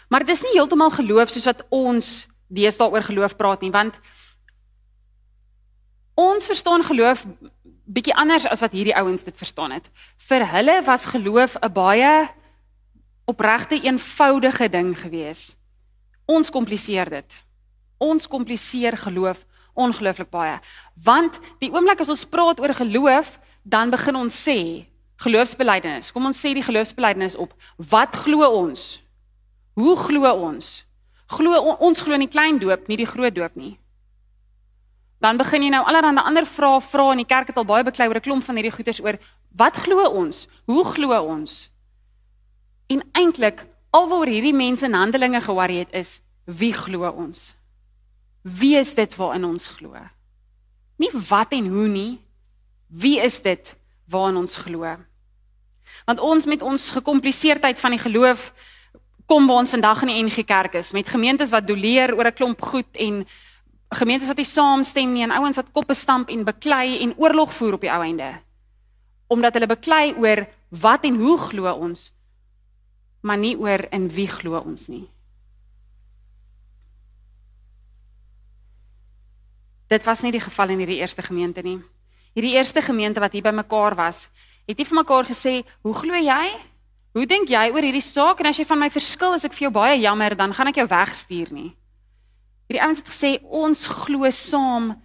Maar 0.09 0.25
dis 0.25 0.43
nie 0.43 0.53
heeltemal 0.53 0.91
geloof 0.91 1.29
soos 1.29 1.45
wat 1.45 1.67
ons 1.69 2.29
deesdae 2.47 2.91
oor 2.91 3.03
geloof 3.03 3.37
praat 3.37 3.61
nie, 3.61 3.71
want 3.71 3.95
ons 6.15 6.47
verstaan 6.47 6.85
geloof 6.85 7.25
bietjie 7.85 8.15
anders 8.15 8.47
as 8.47 8.61
wat 8.61 8.73
hierdie 8.73 8.97
ouens 8.97 9.23
dit 9.23 9.37
verstaan 9.37 9.71
het. 9.71 9.91
Vir 10.17 10.47
hulle 10.51 10.83
was 10.83 11.05
geloof 11.05 11.57
'n 11.61 11.73
baie 11.73 12.29
opregte 13.31 13.79
eenvoudige 13.81 14.69
ding 14.73 14.93
gewees. 14.99 15.55
Ons 16.27 16.51
kompliseer 16.51 17.11
dit. 17.11 17.39
Ons 17.99 18.29
kompliseer 18.31 18.97
geloof 18.97 19.45
ongelooflik 19.79 20.31
baie. 20.31 20.59
Want 21.05 21.39
die 21.63 21.71
oomblik 21.73 22.03
as 22.03 22.11
ons 22.13 22.27
praat 22.29 22.61
oor 22.61 22.75
geloof, 22.75 23.39
dan 23.63 23.91
begin 23.93 24.19
ons 24.19 24.35
sê 24.35 24.87
geloofsbelijdenis. 25.21 26.13
Kom 26.13 26.27
ons 26.31 26.39
sê 26.41 26.55
die 26.57 26.65
geloofsbelijdenis 26.65 27.37
op. 27.37 27.53
Wat 27.77 28.17
glo 28.25 28.47
ons? 28.47 29.01
Hoe 29.79 29.97
glo 29.97 30.33
ons? 30.33 30.71
Glo 31.31 31.77
ons 31.79 32.03
glo 32.03 32.17
in 32.17 32.25
die 32.25 32.33
klein 32.33 32.59
doop, 32.59 32.89
nie 32.89 32.99
die 32.99 33.09
groot 33.09 33.35
doop 33.37 33.57
nie. 33.57 33.77
Dan 35.21 35.37
begin 35.37 35.67
jy 35.67 35.75
nou 35.75 35.83
allerlei 35.85 36.25
ander 36.25 36.47
vrae 36.49 36.81
vra 36.81 37.11
en 37.13 37.21
die 37.21 37.29
kerk 37.29 37.53
het 37.53 37.59
al 37.61 37.69
baie 37.69 37.85
beklei 37.85 38.09
oor 38.09 38.17
'n 38.17 38.25
klomp 38.25 38.45
van 38.45 38.57
hierdie 38.57 38.73
goeters 38.73 39.01
oor 39.05 39.19
wat 39.55 39.77
glo 39.77 40.01
ons? 40.09 40.49
Hoe 40.67 40.85
glo 40.85 41.13
ons? 41.13 41.70
En 42.91 43.05
eintlik 43.15 43.63
alwaar 43.95 44.27
hierdie 44.27 44.55
mense 44.55 44.85
in 44.89 44.97
Handelinge 44.99 45.41
geworry 45.41 45.85
het 45.85 45.93
is 45.95 46.19
wie 46.45 46.73
glo 46.75 47.07
ons? 47.07 47.53
Wie 48.43 48.75
is 48.77 48.95
dit 48.99 49.15
waarin 49.15 49.47
ons 49.47 49.69
glo? 49.77 49.95
Nie 50.99 51.13
wat 51.29 51.55
en 51.55 51.69
hoe 51.71 51.87
nie. 51.89 52.19
Wie 52.89 53.21
is 53.23 53.39
dit 53.43 53.77
waarin 54.11 54.41
ons 54.43 54.57
glo? 54.57 54.97
Want 56.05 56.21
ons 56.21 56.47
met 56.51 56.63
ons 56.63 56.91
gekompliseerdheid 56.91 57.81
van 57.81 57.95
die 57.95 58.03
geloof 58.03 58.51
kom 59.31 59.47
waar 59.47 59.63
ons 59.63 59.71
vandag 59.71 60.03
in 60.03 60.11
die 60.11 60.23
NG 60.27 60.43
Kerk 60.45 60.75
is 60.75 60.91
met 60.91 61.09
gemeentes 61.09 61.55
wat 61.55 61.67
doleer 61.67 62.17
oor 62.17 62.27
'n 62.27 62.35
klomp 62.35 62.63
goed 62.63 62.97
en 62.97 63.27
gemeentes 63.95 64.29
wat 64.29 64.37
nie 64.37 64.51
saamstem 64.51 65.13
nie 65.13 65.23
en 65.23 65.31
ouens 65.31 65.57
wat 65.57 65.73
koppe 65.73 65.95
stamp 65.95 66.29
en 66.29 66.45
beklei 66.45 66.99
en 67.03 67.15
oorlog 67.17 67.55
voer 67.55 67.75
op 67.75 67.81
die 67.81 67.91
ou 67.91 68.03
einde. 68.03 68.41
Omdat 69.29 69.55
hulle 69.55 69.67
beklei 69.67 70.15
oor 70.19 70.49
wat 70.69 71.05
en 71.05 71.15
hoe 71.15 71.39
glo 71.39 71.71
ons? 71.73 72.11
Maar 73.21 73.39
nie 73.39 73.57
oor 73.57 73.87
in 73.93 74.09
wie 74.09 74.29
glo 74.29 74.59
ons 74.59 74.89
nie. 74.89 75.07
Dit 79.91 80.05
was 80.07 80.23
nie 80.23 80.33
die 80.33 80.43
geval 80.43 80.71
in 80.71 80.85
hierdie 80.85 81.01
eerste 81.03 81.23
gemeente 81.23 81.63
nie. 81.67 81.81
Hierdie 82.37 82.55
eerste 82.55 82.83
gemeente 82.83 83.21
wat 83.21 83.33
hier 83.35 83.43
bymekaar 83.43 83.97
was, 83.99 84.29
het 84.69 84.79
nie 84.79 84.87
vir 84.87 85.01
mekaar 85.03 85.27
gesê, 85.27 85.65
"Hoe 85.83 85.95
glo 85.95 86.15
jy? 86.15 86.47
Hoe 87.13 87.27
dink 87.27 87.49
jy 87.49 87.71
oor 87.71 87.83
hierdie 87.83 88.03
saak 88.03 88.41
en 88.41 88.47
as 88.47 88.57
jy 88.59 88.65
van 88.65 88.79
my 88.79 88.91
verskil, 88.91 89.33
as 89.35 89.45
ek 89.45 89.53
vir 89.53 89.67
jou 89.67 89.71
baie 89.71 90.01
jammer, 90.01 90.37
dan 90.37 90.55
gaan 90.55 90.69
ek 90.69 90.77
jou 90.77 90.87
wegstuur 90.87 91.53
nie." 91.53 91.77
Hierdie 92.69 92.83
ouens 92.83 92.99
het 92.99 93.09
gesê, 93.09 93.43
"Ons 93.43 93.89
glo 93.89 94.31
saam 94.31 95.03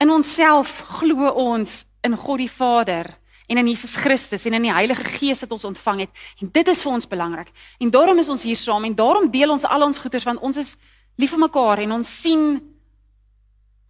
in 0.00 0.10
onsself, 0.10 0.82
glo 1.00 1.30
ons 1.30 1.86
in 2.02 2.16
God 2.16 2.38
die 2.38 2.50
Vader." 2.50 3.23
En 3.46 3.58
in 3.60 3.68
Jesus 3.68 3.96
Christus 3.96 4.46
en 4.48 4.56
in 4.56 4.68
die 4.68 4.72
Heilige 4.72 5.04
Gees 5.04 5.42
wat 5.44 5.52
ons 5.52 5.64
ontvang 5.68 6.04
het. 6.06 6.12
En 6.40 6.50
dit 6.52 6.68
is 6.72 6.82
vir 6.82 6.92
ons 6.92 7.08
belangrik. 7.08 7.50
En 7.78 7.90
daarom 7.92 8.18
is 8.18 8.30
ons 8.32 8.42
hier 8.42 8.56
saam 8.56 8.84
en 8.84 8.94
daarom 8.96 9.30
deel 9.30 9.52
ons 9.52 9.66
al 9.68 9.84
ons 9.84 10.00
goeders 10.00 10.24
want 10.24 10.40
ons 10.40 10.56
is 10.60 10.74
lief 11.20 11.34
vir 11.34 11.44
mekaar 11.44 11.84
en 11.84 11.98
ons 12.00 12.14
sien 12.20 12.62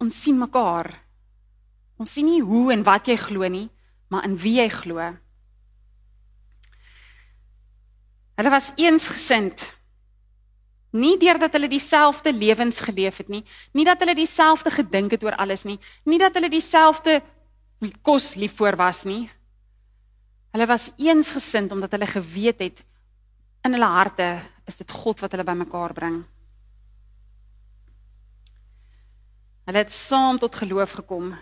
ons 0.01 0.21
sien 0.23 0.35
mekaar. 0.37 0.91
Ons 1.95 2.11
sien 2.17 2.27
nie 2.27 2.41
hoe 2.43 2.73
en 2.73 2.83
wat 2.83 3.07
jy 3.07 3.15
glo 3.17 3.47
nie, 3.47 3.69
maar 4.11 4.25
in 4.27 4.35
wie 4.37 4.57
jy 4.59 4.67
glo. 4.73 4.99
Hulle 8.35 8.51
was 8.51 8.73
eensgesind. 8.75 9.63
Nie 10.95 11.15
deurdat 11.19 11.55
hulle 11.55 11.71
dieselfde 11.71 12.33
lewens 12.35 12.81
geleef 12.83 13.21
het 13.23 13.31
nie, 13.31 13.41
nie 13.75 13.87
dat 13.87 14.03
hulle 14.03 14.15
dieselfde 14.15 14.71
gedink 14.71 15.15
het 15.15 15.23
oor 15.23 15.35
alles 15.39 15.63
nie, 15.67 15.79
nie 16.07 16.19
dat 16.19 16.35
hulle 16.35 16.51
dieselfde 16.51 17.21
kos 18.03 18.35
lief 18.39 18.55
voor 18.59 18.77
was 18.79 19.03
nie, 19.07 19.25
Hulle 20.55 20.69
was 20.71 20.87
eensgesind 20.95 21.73
omdat 21.75 21.91
hulle 21.91 22.07
geweet 22.07 22.61
het 22.63 22.77
in 23.67 23.75
hulle 23.75 23.89
harte 23.91 24.27
is 24.63 24.77
dit 24.79 24.91
God 24.91 25.19
wat 25.19 25.33
hulle 25.35 25.43
bymekaar 25.43 25.93
bring. 25.97 26.21
Hulle 29.67 29.81
het 29.83 29.91
saam 29.91 30.39
tot 30.39 30.55
geloof 30.55 30.95
gekom. 31.01 31.33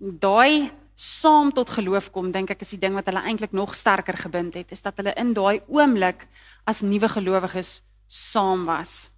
En 0.00 0.16
daai 0.22 0.70
saam 0.96 1.52
tot 1.52 1.74
geloof 1.76 2.08
kom, 2.14 2.30
dink 2.32 2.54
ek 2.54 2.64
is 2.64 2.72
die 2.72 2.80
ding 2.80 2.96
wat 2.96 3.10
hulle 3.10 3.20
eintlik 3.26 3.52
nog 3.52 3.74
sterker 3.76 4.16
gebind 4.16 4.56
het, 4.56 4.72
is 4.72 4.80
dat 4.80 4.96
hulle 4.96 5.12
in 5.20 5.34
daai 5.36 5.60
oomblik 5.66 6.24
as 6.64 6.80
nuwe 6.86 7.10
gelowiges 7.10 7.82
saam 8.08 8.64
was. 8.64 9.10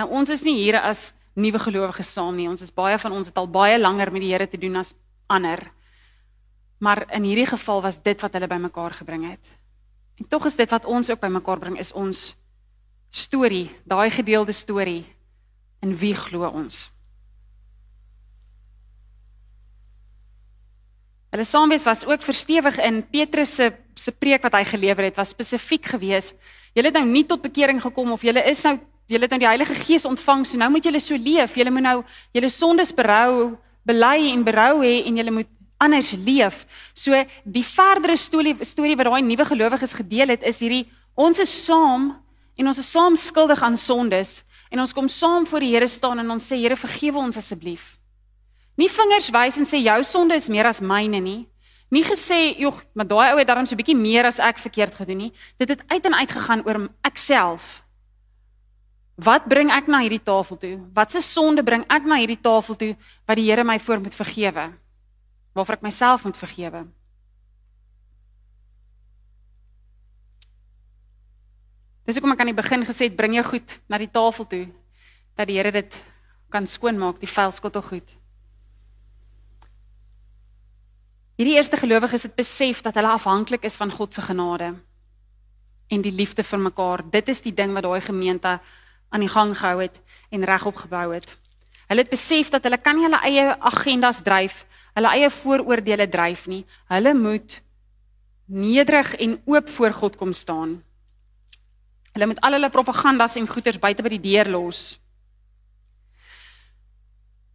Nou 0.00 0.08
ons 0.16 0.32
is 0.32 0.46
nie 0.48 0.56
hier 0.62 0.80
as 0.80 1.10
nuwe 1.36 1.60
gelowiges 1.60 2.08
saam 2.08 2.38
nie. 2.38 2.48
Ons 2.48 2.64
is 2.64 2.72
baie 2.72 2.96
van 3.02 3.12
ons 3.12 3.28
het 3.28 3.36
al 3.36 3.52
baie 3.52 3.76
langer 3.76 4.14
met 4.14 4.24
die 4.24 4.32
Here 4.32 4.48
te 4.48 4.64
doen 4.64 4.80
as 4.80 4.94
ander. 5.28 5.60
Maar 6.78 7.06
in 7.14 7.22
hierdie 7.22 7.46
geval 7.46 7.82
was 7.82 8.02
dit 8.02 8.20
wat 8.20 8.32
hulle 8.32 8.46
bymekaar 8.50 8.98
gebring 8.98 9.30
het. 9.30 9.52
En 10.16 10.28
tog 10.28 10.46
is 10.46 10.56
dit 10.56 10.70
wat 10.70 10.84
ons 10.84 11.10
ook 11.10 11.20
bymekaar 11.20 11.58
bring 11.58 11.78
is 11.78 11.92
ons 11.92 12.34
storie, 13.10 13.70
daai 13.84 14.10
gedeelde 14.10 14.52
storie 14.52 15.04
in 15.84 15.96
wie 15.96 16.14
glo 16.14 16.48
ons. 16.48 16.86
Hulle 21.30 21.44
saamwees 21.44 21.84
was 21.84 22.04
ook 22.06 22.22
verstewig 22.24 22.78
in 22.80 23.02
Petrus 23.12 23.54
se 23.54 23.72
se 23.96 24.12
preek 24.12 24.42
wat 24.44 24.52
hy 24.52 24.64
gelewer 24.68 25.08
het, 25.08 25.16
was 25.16 25.32
spesifiek 25.32 25.86
gewees. 25.88 26.34
Julle 26.76 26.90
het 26.90 26.98
nou 26.98 27.06
nie 27.08 27.24
tot 27.24 27.40
bekering 27.40 27.80
gekom 27.80 28.12
of 28.12 28.24
julle 28.24 28.42
is 28.44 28.60
nou 28.64 28.76
julle 29.06 29.22
het 29.24 29.30
nou 29.30 29.38
die 29.40 29.48
Heilige 29.48 29.74
Gees 29.78 30.04
ontvang, 30.04 30.42
so 30.46 30.58
nou 30.58 30.68
moet 30.74 30.84
julle 30.84 31.00
so 31.00 31.16
leef. 31.16 31.54
Julle 31.56 31.70
moet 31.70 31.84
nou 31.86 31.98
julle 32.34 32.50
sondes 32.50 32.90
berou, 32.92 33.54
bely 33.86 34.32
en 34.32 34.42
berou 34.44 34.82
hê 34.82 35.04
en 35.06 35.20
julle 35.20 35.32
moet 35.32 35.50
anders 35.78 36.12
leef. 36.12 36.64
So 36.94 37.16
die 37.44 37.64
verdere 37.64 38.16
storie 38.16 38.56
storie 38.64 38.96
wat 38.96 39.10
daai 39.10 39.22
nuwe 39.22 39.44
gelowiges 39.44 39.92
gedeel 39.96 40.34
het 40.34 40.46
is 40.46 40.60
hierdie 40.64 40.86
ons 41.14 41.38
is 41.38 41.52
saam 41.64 42.14
en 42.56 42.66
ons 42.66 42.78
is 42.78 42.90
saam 42.90 43.16
skuldig 43.16 43.62
aan 43.62 43.76
sondes 43.76 44.42
en 44.70 44.80
ons 44.80 44.92
kom 44.92 45.08
saam 45.08 45.46
voor 45.46 45.60
die 45.60 45.72
Here 45.74 45.88
staan 45.88 46.18
en 46.18 46.30
ons 46.30 46.46
sê 46.52 46.58
Here 46.60 46.76
vergewe 46.76 47.18
ons 47.18 47.36
asseblief. 47.36 47.96
Nie 48.76 48.90
vingers 48.92 49.30
wys 49.32 49.56
en 49.56 49.68
sê 49.68 49.80
jou 49.80 50.00
sonde 50.04 50.36
is 50.36 50.48
meer 50.52 50.68
as 50.68 50.82
myne 50.84 51.20
nie. 51.20 51.42
Nie 51.88 52.02
gesê 52.04 52.56
jog, 52.58 52.82
maar 52.92 53.06
daai 53.06 53.32
ou 53.32 53.38
het 53.38 53.46
darm 53.46 53.66
so 53.66 53.74
'n 53.74 53.78
bietjie 53.78 53.96
meer 53.96 54.26
as 54.26 54.40
ek 54.40 54.58
verkeerd 54.58 54.94
gedoen 54.94 55.18
nie. 55.18 55.32
Dit 55.58 55.68
het 55.68 55.82
uit 55.86 56.04
en 56.04 56.14
uit 56.14 56.30
gegaan 56.30 56.62
oor 56.66 56.88
ek 57.04 57.16
self. 57.16 57.82
Wat 59.16 59.48
bring 59.48 59.70
ek 59.70 59.86
na 59.88 60.00
hierdie 60.00 60.22
tafel 60.22 60.56
toe? 60.56 60.80
Wat 60.92 61.10
se 61.10 61.20
sonde 61.20 61.62
bring 61.62 61.84
ek 61.88 62.04
na 62.04 62.16
hierdie 62.16 62.40
tafel 62.40 62.76
toe 62.76 62.96
wat 63.26 63.36
die 63.36 63.48
Here 63.48 63.64
my 63.64 63.78
voor 63.78 64.00
moet 64.00 64.14
vergewe? 64.14 64.72
Waarvoor 65.56 65.78
ek 65.78 65.86
myself 65.86 66.24
moet 66.28 66.36
vergewe. 66.36 66.84
Dis 72.06 72.18
hoekom 72.18 72.36
ek 72.36 72.42
aan 72.44 72.52
die 72.52 72.60
begin 72.60 72.84
gesê 72.86 73.08
het 73.08 73.16
bring 73.18 73.34
jou 73.34 73.44
goed 73.48 73.72
na 73.90 73.98
die 73.98 74.12
tafel 74.12 74.46
toe 74.46 74.66
dat 75.36 75.48
die 75.48 75.56
Here 75.58 75.72
dit 75.72 75.96
kan 76.52 76.68
skoonmaak, 76.68 77.18
die 77.20 77.28
vuilskottel 77.28 77.82
goed. 77.82 78.12
Hierdie 81.36 81.56
eerste 81.58 81.76
gelowiges 81.76 82.28
het 82.28 82.36
besef 82.36 82.84
dat 82.84 82.96
hulle 82.96 83.16
afhanklik 83.16 83.66
is 83.68 83.76
van 83.76 83.90
God 83.92 84.12
se 84.12 84.22
genade 84.24 84.70
en 85.92 86.02
die 86.02 86.14
liefde 86.14 86.44
vir 86.46 86.62
mekaar. 86.62 87.02
Dit 87.10 87.28
is 87.28 87.42
die 87.44 87.54
ding 87.54 87.74
wat 87.74 87.84
daai 87.84 88.00
gemeente 88.00 88.58
aan 89.10 89.24
die 89.24 89.32
gang 89.32 89.52
gehou 89.56 89.82
het 89.82 89.98
en 90.30 90.46
regop 90.48 90.76
gebou 90.84 91.10
het. 91.14 91.28
Hulle 91.90 92.02
het 92.02 92.10
besef 92.10 92.48
dat 92.54 92.64
hulle 92.66 92.78
kan 92.78 92.96
nie 92.96 93.06
hulle 93.06 93.20
eie 93.24 93.52
agendas 93.60 94.22
dryf 94.26 94.64
hulle 94.96 95.12
eie 95.12 95.30
vooroordeele 95.30 96.08
dryf 96.08 96.46
nie. 96.48 96.64
Hulle 96.88 97.12
moet 97.14 97.60
nederig 98.46 99.14
en 99.20 99.40
oop 99.44 99.68
voor 99.76 99.92
God 99.92 100.16
kom 100.16 100.32
staan. 100.32 100.78
Hulle 102.16 102.30
moet 102.30 102.40
al 102.40 102.56
hulle 102.56 102.70
propagandas 102.72 103.36
en 103.36 103.48
goeters 103.48 103.80
buite 103.82 104.04
by 104.04 104.14
die 104.14 104.22
deur 104.30 104.48
los. 104.48 104.96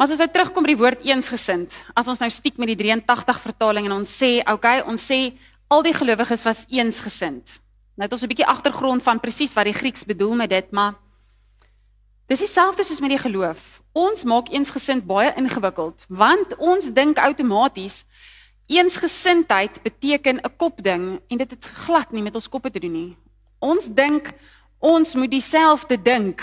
As 0.02 0.10
ons 0.10 0.22
nou 0.22 0.30
terugkom 0.34 0.66
by 0.66 0.74
die 0.74 0.82
woord 0.82 1.04
eensgesind, 1.06 1.74
as 1.98 2.10
ons 2.10 2.22
nou 2.22 2.30
stiek 2.34 2.58
met 2.62 2.72
die 2.72 2.78
83 2.80 3.42
vertaling 3.42 3.90
en 3.90 4.00
ons 4.00 4.14
sê, 4.22 4.40
okay, 4.50 4.82
ons 4.90 5.02
sê 5.02 5.34
al 5.72 5.86
die 5.86 5.94
gelowiges 5.94 6.46
was 6.46 6.64
eensgesind. 6.74 7.58
Nou 7.96 8.06
het 8.06 8.14
ons 8.14 8.24
'n 8.24 8.32
bietjie 8.34 8.50
agtergrond 8.50 9.04
van 9.04 9.20
presies 9.20 9.54
wat 9.54 9.66
die 9.66 9.78
Grieks 9.78 10.04
bedoel 10.04 10.36
met 10.36 10.50
dit, 10.50 10.72
maar 10.72 10.96
dis 12.32 12.40
dieselfde 12.40 12.84
soos 12.88 13.02
met 13.04 13.12
die 13.12 13.20
geloof. 13.20 13.82
Ons 13.92 14.24
maak 14.24 14.48
eensgesind 14.56 15.04
baie 15.04 15.34
ingewikkeld 15.36 16.06
want 16.08 16.56
ons 16.64 16.94
dink 16.96 17.20
outomaties 17.20 18.06
eensgesindheid 18.72 19.82
beteken 19.84 20.40
'n 20.40 20.56
kopding 20.58 21.20
en 21.28 21.38
dit 21.38 21.50
het 21.50 21.66
glad 21.66 22.12
nie 22.12 22.24
met 22.24 22.36
ons 22.36 22.50
koppe 22.50 22.72
te 22.72 22.80
doen 22.80 22.92
nie. 22.92 23.18
Ons 23.60 23.90
dink 23.92 24.32
ons 24.80 25.16
moet 25.16 25.32
dieselfde 25.32 26.02
dink. 26.02 26.42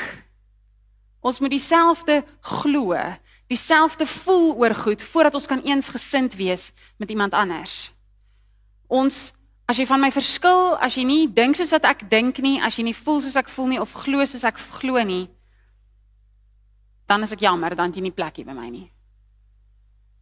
Ons 1.21 1.39
moet 1.39 1.51
dieselfde 1.51 2.25
glo, 2.41 2.95
dieselfde 3.47 4.07
voel 4.07 4.57
oor 4.57 4.75
goed 4.75 5.03
voordat 5.03 5.35
ons 5.35 5.47
kan 5.47 5.63
eensgesind 5.63 6.35
wees 6.35 6.73
met 6.97 7.11
iemand 7.11 7.33
anders. 7.33 7.93
Ons 8.87 9.33
as 9.67 9.77
jy 9.77 9.87
van 9.87 10.01
my 10.01 10.11
verskil, 10.11 10.77
as 10.81 10.95
jy 10.95 11.05
nie 11.05 11.33
dink 11.33 11.57
soos 11.57 11.71
wat 11.71 11.85
ek 11.85 12.11
dink 12.11 12.39
nie, 12.39 12.61
as 12.63 12.77
jy 12.77 12.83
nie 12.83 12.97
voel 12.97 13.21
soos 13.21 13.37
ek 13.37 13.49
voel 13.49 13.67
nie 13.67 13.81
of 13.81 13.93
glo 13.93 14.25
soos 14.25 14.45
ek 14.45 14.57
glo 14.57 15.03
nie, 15.05 15.29
dan 17.09 17.25
is 17.25 17.33
ek 17.33 17.43
jammer, 17.43 17.75
dan 17.77 17.93
jy 17.95 18.05
nie 18.05 18.15
plekkie 18.15 18.45
by 18.45 18.55
my 18.57 18.69
nie. 18.71 18.87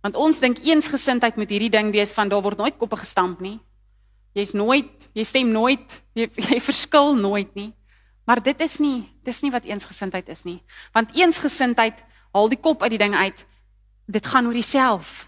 Want 0.07 0.19
ons 0.23 0.39
dink 0.39 0.61
eensgesindheid 0.63 1.39
met 1.41 1.51
hierdie 1.51 1.73
ding 1.73 1.91
wees 1.95 2.13
van 2.15 2.31
daar 2.31 2.45
word 2.45 2.61
nooit 2.63 2.77
koppe 2.79 2.99
gestamp 3.01 3.41
nie. 3.43 3.59
Jy's 4.37 4.55
nooit, 4.55 5.09
jy 5.17 5.25
stem 5.27 5.51
nooit, 5.51 5.97
jy, 6.15 6.29
jy 6.53 6.61
verskil 6.63 7.17
nooit 7.19 7.51
nie. 7.59 7.73
Maar 8.27 8.43
dit 8.43 8.61
is 8.63 8.79
nie, 8.83 9.07
dis 9.27 9.43
nie 9.43 9.53
wat 9.55 9.67
eensgesindheid 9.67 10.29
is 10.31 10.45
nie. 10.47 10.61
Want 10.95 11.15
eensgesindheid 11.15 11.99
haal 12.35 12.51
die 12.53 12.61
kop 12.61 12.83
uit 12.85 12.93
die 12.95 13.03
ding 13.03 13.15
uit. 13.15 13.39
Dit 14.07 14.27
gaan 14.31 14.47
oor 14.47 14.59
jouself. 14.59 15.27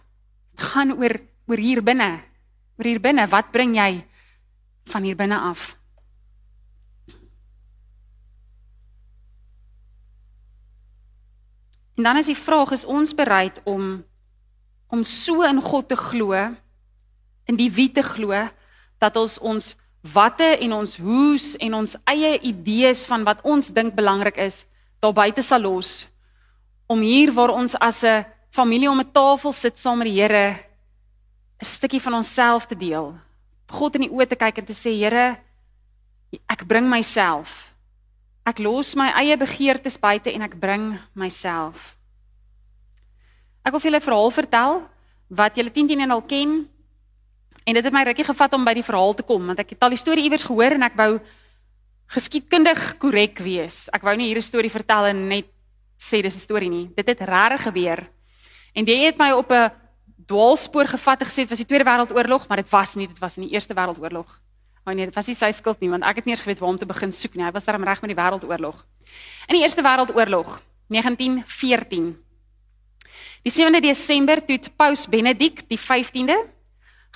Dit 0.55 0.67
gaan 0.75 0.95
oor 0.95 1.19
oor 1.49 1.63
hier 1.63 1.83
binne. 1.83 2.19
Oor 2.79 2.91
hier 2.91 3.03
binne, 3.03 3.27
wat 3.31 3.51
bring 3.55 3.75
jy 3.79 4.05
van 4.93 5.07
hier 5.07 5.17
binne 5.19 5.39
af? 5.51 5.78
En 11.99 12.07
dan 12.07 12.17
is 12.17 12.31
die 12.31 12.39
vraag 12.39 12.71
is 12.77 12.87
ons 12.87 13.15
bereid 13.15 13.59
om 13.67 13.99
om 14.89 15.03
so 15.05 15.43
in 15.45 15.59
God 15.61 15.89
te 15.91 15.97
glo 16.01 16.33
in 17.45 17.57
die 17.59 17.69
wie 17.69 17.91
te 17.93 18.03
glo 18.03 18.33
dat 19.03 19.17
ons 19.21 19.35
ons 19.39 19.75
watte 20.15 20.47
en 20.65 20.73
ons 20.79 20.95
hoes 20.97 21.51
en 21.61 21.75
ons 21.83 21.97
eie 22.09 22.39
idees 22.41 23.03
van 23.11 23.27
wat 23.27 23.43
ons 23.45 23.69
dink 23.75 23.93
belangrik 23.99 24.39
is 24.41 24.63
daar 25.03 25.13
buite 25.13 25.45
sal 25.45 25.67
los 25.67 26.07
om 26.89 27.03
hier 27.05 27.35
waar 27.37 27.53
ons 27.53 27.75
as 27.77 28.05
'n 28.05 28.25
familie 28.51 28.91
om 28.91 29.01
'n 29.01 29.13
tafel 29.13 29.53
sit 29.53 29.79
saam 29.79 29.99
met 29.99 30.09
die 30.09 30.21
Here 30.23 30.57
'n 31.61 31.65
stukkie 31.65 32.01
van 32.01 32.15
onsself 32.15 32.67
te 32.67 32.77
deel. 32.77 33.19
God 33.67 33.95
in 33.95 34.01
die 34.01 34.11
oë 34.11 34.27
te 34.27 34.37
kyk 34.37 34.59
en 34.59 34.65
te 34.65 34.73
sê 34.73 34.91
Here 34.97 35.37
ek 36.47 36.67
bring 36.67 36.89
myself. 36.89 37.75
Ek 38.49 38.63
los 38.65 38.95
my 38.97 39.11
eie 39.21 39.37
begeertes 39.37 39.99
buite 40.01 40.33
en 40.33 40.47
ek 40.47 40.57
bring 40.57 40.95
myself. 41.13 41.99
Ek 43.61 43.75
wil 43.75 43.83
vir 43.83 43.91
julle 43.91 44.01
'n 44.01 44.09
verhaal 44.09 44.31
vertel 44.33 44.73
wat 45.29 45.57
julle 45.57 45.71
10 45.71 45.89
teen 45.89 46.01
1 46.01 46.11
al 46.11 46.23
ken. 46.23 46.69
En 47.67 47.75
dit 47.75 47.85
het 47.85 47.93
my 47.93 48.05
rukkie 48.05 48.25
gevat 48.25 48.55
om 48.55 48.65
by 48.65 48.73
die 48.73 48.87
verhaal 48.87 49.15
te 49.15 49.23
kom 49.23 49.47
want 49.47 49.61
ek 49.61 49.71
het 49.71 49.83
al 49.83 49.93
die 49.93 50.01
storie 50.01 50.25
iewers 50.25 50.47
gehoor 50.49 50.73
en 50.73 50.83
ek 50.83 50.97
wou 50.97 51.21
geskiedkundig 52.09 52.97
korrek 52.99 53.39
wees. 53.45 53.89
Ek 53.93 54.03
wou 54.03 54.17
nie 54.17 54.29
hier 54.33 54.39
'n 54.39 54.43
storie 54.43 54.71
vertel 54.71 55.13
en 55.13 55.29
net 55.29 55.47
sê 55.99 56.23
dis 56.23 56.35
'n 56.35 56.41
storie 56.41 56.71
nie. 56.71 56.89
Dit 56.97 57.07
het 57.07 57.21
regtig 57.21 57.63
gebeur. 57.69 58.09
En 58.75 58.87
jy 58.87 59.05
het 59.05 59.19
my 59.19 59.33
op 59.33 59.53
'n 59.53 59.71
dwaalspoor 60.27 60.87
gevat 60.87 61.21
en 61.21 61.27
gesê 61.27 61.45
dit 61.45 61.51
was 61.51 61.59
die 61.59 61.67
Tweede 61.67 61.85
Wêreldoorlog, 61.85 62.49
maar 62.49 62.57
dit 62.57 62.71
was 62.71 62.95
nie, 62.95 63.07
dit 63.07 63.19
was 63.19 63.37
in 63.37 63.43
die 63.43 63.53
Eerste 63.53 63.75
Wêreldoorlog. 63.75 64.41
O 64.89 64.93
nee, 64.93 65.05
dit 65.05 65.15
was 65.15 65.27
nie 65.29 65.37
sy 65.37 65.51
skuld 65.53 65.83
nie 65.85 65.91
want 65.93 66.07
ek 66.09 66.23
het 66.23 66.29
nie 66.29 66.33
eens 66.33 66.41
geweet 66.41 66.63
waar 66.63 66.73
om 66.73 66.79
te 66.81 66.89
begin 66.89 67.13
soek 67.13 67.35
nie. 67.37 67.45
Hy 67.45 67.53
was 67.53 67.67
darm 67.69 67.85
reg 67.85 68.01
met 68.01 68.15
die 68.15 68.17
Wêreldoorlog. 68.17 68.79
In 69.49 69.59
die 69.59 69.61
Eerste 69.61 69.85
Wêreldoorlog, 69.85 70.63
1914. 70.89 72.15
Die 73.45 73.53
7de 73.53 73.83
Desember 73.85 74.41
toe 74.45 74.59
Paus 74.81 75.05
Benedikt 75.07 75.69
die 75.69 75.79
15de 75.79 76.39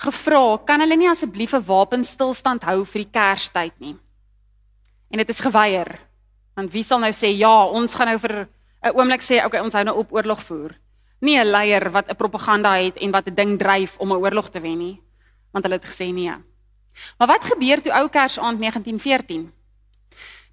gevra, 0.03 0.59
kan 0.67 0.85
hulle 0.85 0.97
nie 0.97 1.09
asseblief 1.09 1.53
'n 1.53 1.65
wapenstilstand 1.65 2.63
hou 2.63 2.85
vir 2.85 3.03
die 3.03 3.11
Kerstyd 3.11 3.73
nie? 3.79 3.97
En 5.09 5.17
dit 5.17 5.29
is 5.29 5.39
geweier. 5.39 5.99
Want 6.55 6.71
wie 6.71 6.83
sal 6.83 6.99
nou 6.99 7.11
sê 7.11 7.33
ja, 7.37 7.65
ons 7.65 7.95
gaan 7.95 8.07
nou 8.07 8.19
vir 8.19 8.47
'n 8.83 8.93
oomblik 8.93 9.21
sê, 9.21 9.43
okay, 9.45 9.61
ons 9.61 9.73
hou 9.73 9.83
nou 9.83 9.97
op 9.97 10.13
oorlog 10.13 10.43
voer. 10.43 10.77
Nie 11.21 11.39
'n 11.39 11.51
leier 11.51 11.91
wat 11.91 12.09
'n 12.09 12.15
propaganda 12.15 12.77
het 12.77 12.97
en 12.97 13.11
wat 13.11 13.27
'n 13.27 13.35
ding 13.35 13.57
dryf 13.57 13.97
om 13.97 14.11
'n 14.11 14.21
oorlog 14.21 14.51
te 14.51 14.61
wen 14.61 14.77
nie, 14.77 15.01
want 15.51 15.65
hulle 15.65 15.79
het 15.81 15.85
gesê 15.85 16.13
nee. 16.13 16.52
Maar 17.17 17.27
wat 17.27 17.43
gebeur 17.43 17.81
toe 17.81 17.91
ou 17.91 18.09
Kersaand 18.09 18.59
1914? 18.59 19.53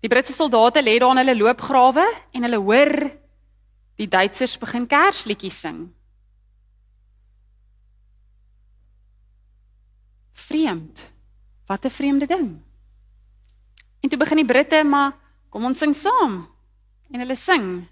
Die 0.00 0.08
Britse 0.08 0.32
soldate 0.32 0.82
lê 0.82 0.98
daar 0.98 1.10
in 1.10 1.16
hulle 1.16 1.36
loopgrawe 1.36 2.06
en 2.32 2.42
hulle 2.42 2.56
hoor 2.56 3.10
die 3.96 4.08
Duitsers 4.08 4.58
begin 4.58 4.86
Kersliedjies 4.86 5.60
sing. 5.60 5.90
vreemd. 10.50 11.12
Wat 11.66 11.84
'n 11.84 11.90
vreemde 11.90 12.26
ding. 12.26 12.48
En 14.00 14.08
toe 14.08 14.18
begin 14.18 14.36
die 14.36 14.50
Britte 14.52 14.84
maar 14.84 15.12
kom 15.48 15.64
ons 15.64 15.78
sing 15.78 15.94
saam. 15.94 16.48
En 17.10 17.18
hulle 17.18 17.36
sing. 17.36 17.86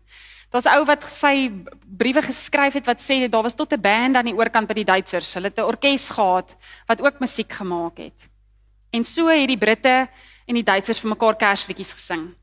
Daar's 0.50 0.64
'n 0.64 0.76
ou 0.78 0.84
wat 0.84 1.04
sy 1.04 1.52
briewe 1.96 2.22
geskryf 2.22 2.72
het 2.72 2.86
wat 2.86 3.00
sê 3.00 3.28
daar 3.28 3.42
was 3.42 3.54
tot 3.54 3.72
'n 3.72 3.80
band 3.80 4.16
aan 4.16 4.24
die 4.24 4.34
oorkant 4.34 4.68
by 4.68 4.74
die 4.74 4.84
Duitsers. 4.84 5.34
Hulle 5.34 5.48
het 5.48 5.58
'n 5.58 5.70
orkes 5.72 6.10
gehad 6.10 6.56
wat 6.86 7.00
ook 7.00 7.20
musiek 7.20 7.52
gemaak 7.52 7.96
het. 7.98 8.28
En 8.90 9.04
so 9.04 9.28
het 9.28 9.48
die 9.48 9.58
Britte 9.58 10.08
en 10.46 10.54
die 10.54 10.64
Duitsers 10.64 11.00
vir 11.02 11.12
mekaar 11.12 11.36
Kersliedjies 11.36 11.92
gesing. 11.92 12.34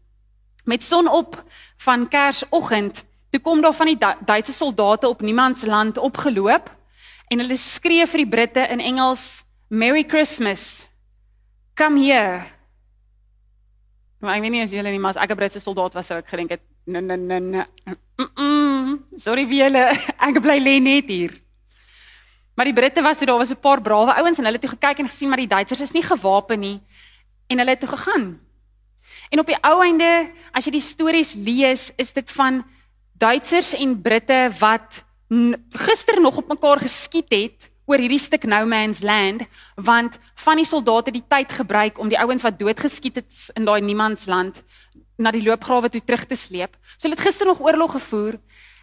Met 0.65 0.83
son 0.83 1.07
op 1.07 1.37
van 1.77 2.07
Kersoggend, 2.09 3.03
toe 3.29 3.41
kom 3.41 3.61
daar 3.61 3.73
van 3.73 3.91
die 3.91 3.97
Duitse 4.25 4.53
soldate 4.53 5.07
op 5.07 5.21
niemand 5.21 5.59
se 5.59 5.67
land 5.67 5.97
opgeloop 5.97 6.69
en 7.27 7.41
hulle 7.41 7.57
skree 7.57 8.05
vir 8.07 8.23
die 8.23 8.29
Britte 8.29 8.67
in 8.69 8.79
Engels 8.79 9.43
Merry 9.69 10.03
Christmas. 10.03 10.87
Come 11.75 11.99
here. 11.99 12.45
Maar 14.21 14.37
ek 14.37 14.45
weet 14.45 14.53
nie 14.53 14.61
as 14.63 14.73
julle 14.73 14.93
nie, 14.93 14.99
maar 15.01 15.15
as 15.15 15.21
ek 15.21 15.31
'n 15.33 15.37
Britse 15.37 15.59
soldaat 15.59 15.93
was, 15.93 16.07
sou 16.07 16.17
ek 16.17 16.29
gedink 16.29 16.49
het, 16.49 16.61
nee 16.85 17.01
nee 17.01 17.17
nee 17.17 17.39
nee. 17.39 17.65
Mm 18.17 18.29
-mm, 18.35 19.17
sorry 19.17 19.45
vir 19.45 19.65
julle. 19.65 19.85
Ek 20.17 20.41
bly 20.41 20.59
lê 20.59 20.79
net 20.81 21.05
hier. 21.05 21.44
Maar 22.55 22.65
die 22.65 22.73
Britte 22.73 23.01
was 23.01 23.19
daar, 23.19 23.37
was 23.37 23.51
'n 23.51 23.59
paar 23.59 23.81
brawe 23.81 24.13
ouens 24.15 24.37
en 24.37 24.43
hulle 24.43 24.57
het 24.57 24.61
toe 24.61 24.75
gekyk 24.77 24.99
en 24.99 25.07
gesien 25.07 25.29
maar 25.29 25.37
die 25.37 25.47
Duitsers 25.47 25.81
is 25.81 25.91
nie 25.91 26.03
gewapen 26.03 26.59
nie 26.59 26.81
en 27.47 27.57
hulle 27.57 27.69
het 27.69 27.79
toe 27.79 27.89
gegaan. 27.89 28.39
En 29.29 29.39
op 29.39 29.45
die 29.45 29.57
ou 29.61 29.81
einde, 29.83 30.31
as 30.51 30.65
jy 30.65 30.71
die 30.71 30.81
stories 30.81 31.33
lees, 31.33 31.91
is 31.95 32.13
dit 32.13 32.31
van 32.31 32.63
Duitsers 33.13 33.73
en 33.73 34.01
Britte 34.01 34.51
wat 34.59 35.03
gister 35.69 36.21
nog 36.21 36.37
op 36.37 36.47
mekaar 36.47 36.79
geskiet 36.79 37.31
het 37.33 37.69
oor 37.85 38.01
hierdie 38.01 38.19
stuk 38.19 38.43
no 38.43 38.65
man's 38.65 39.01
land 39.01 39.45
want 39.75 40.19
van 40.43 40.57
die 40.57 40.65
soldate 40.65 41.11
die 41.11 41.23
tyd 41.27 41.51
gebruik 41.51 41.99
om 41.99 42.09
die 42.09 42.19
ouens 42.19 42.43
wat 42.45 42.59
doodgeskiet 42.59 43.15
het 43.15 43.49
in 43.55 43.65
daai 43.65 43.81
niemands 43.81 44.25
land 44.25 44.63
na 45.17 45.31
die 45.31 45.43
loopgrawe 45.43 45.89
toe 45.89 46.01
terug 46.03 46.25
te 46.25 46.35
sleep. 46.35 46.75
So 46.97 47.07
hulle 47.07 47.15
het 47.15 47.25
gister 47.27 47.47
nog 47.47 47.61
oorlog 47.63 47.91
gevoer 47.91 48.39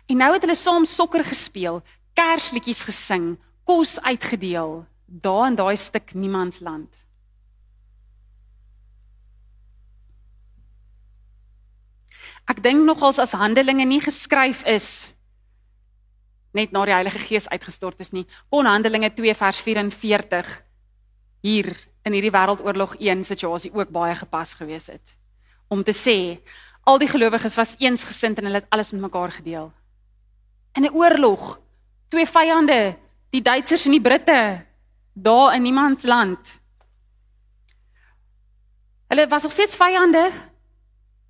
en 0.07 0.17
nou 0.17 0.33
het 0.33 0.43
hulle 0.43 0.57
saam 0.57 0.85
sokker 0.85 1.25
gespeel, 1.25 1.83
kersliedjies 2.15 2.85
gesing, 2.89 3.37
kos 3.65 4.01
uitgedeel 4.01 4.87
daar 5.07 5.47
in 5.47 5.55
daai 5.55 5.77
stuk 5.77 6.15
niemands 6.15 6.61
land. 6.61 6.91
Ek 12.51 12.63
dink 12.63 12.83
nogals 12.85 13.21
as 13.23 13.37
Handelinge 13.39 13.85
nie 13.87 14.01
geskryf 14.03 14.65
is 14.67 15.13
net 16.53 16.73
na 16.73 16.85
die 16.85 16.93
Heilige 16.93 17.21
Gees 17.23 17.49
uitgestort 17.49 18.01
is 18.05 18.13
nie. 18.13 18.27
Kon 18.53 18.69
Handelinge 18.69 19.09
2 19.17 19.35
vers 19.39 19.61
44 19.65 20.51
hier 21.43 21.71
in 22.05 22.17
hierdie 22.17 22.33
wêreldoorlog 22.35 22.99
1 23.01 23.25
situasie 23.25 23.73
ook 23.73 23.93
baie 23.95 24.15
gepas 24.19 24.55
gewees 24.59 24.91
het 24.93 25.17
om 25.73 25.81
te 25.85 25.95
sê 25.97 26.17
al 26.85 26.99
die 27.01 27.09
gelowiges 27.09 27.57
was 27.57 27.77
eensgesind 27.81 28.39
en 28.39 28.49
hulle 28.49 28.61
het 28.61 28.75
alles 28.75 28.91
met 28.93 29.01
mekaar 29.01 29.33
gedeel. 29.33 29.71
In 30.77 30.85
'n 30.85 30.93
oorlog, 30.93 31.61
twee 32.09 32.27
vyande, 32.27 32.97
die 33.33 33.41
Duitsers 33.41 33.87
en 33.89 33.97
die 33.97 34.01
Britte, 34.01 34.65
daar 35.13 35.55
in 35.57 35.63
niemand 35.65 36.01
se 36.01 36.07
land. 36.07 36.39
Hulle 39.09 39.29
was 39.29 39.43
nog 39.43 39.53
steeds 39.53 39.77
vyande. 39.77 40.31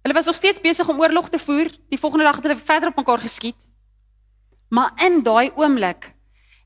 Hulle 0.02 0.14
was 0.14 0.26
nog 0.26 0.34
steeds 0.34 0.60
besig 0.60 0.88
om 0.88 1.00
oorlog 1.00 1.28
te 1.28 1.38
voer. 1.38 1.70
Die 1.88 1.98
volgende 1.98 2.24
dag 2.24 2.36
het 2.36 2.44
hulle 2.44 2.56
verder 2.56 2.88
op 2.88 2.96
mekaar 2.96 3.18
geskiet. 3.18 3.56
Maar 4.68 4.92
in 5.04 5.22
daai 5.22 5.50
oomblik 5.54 6.14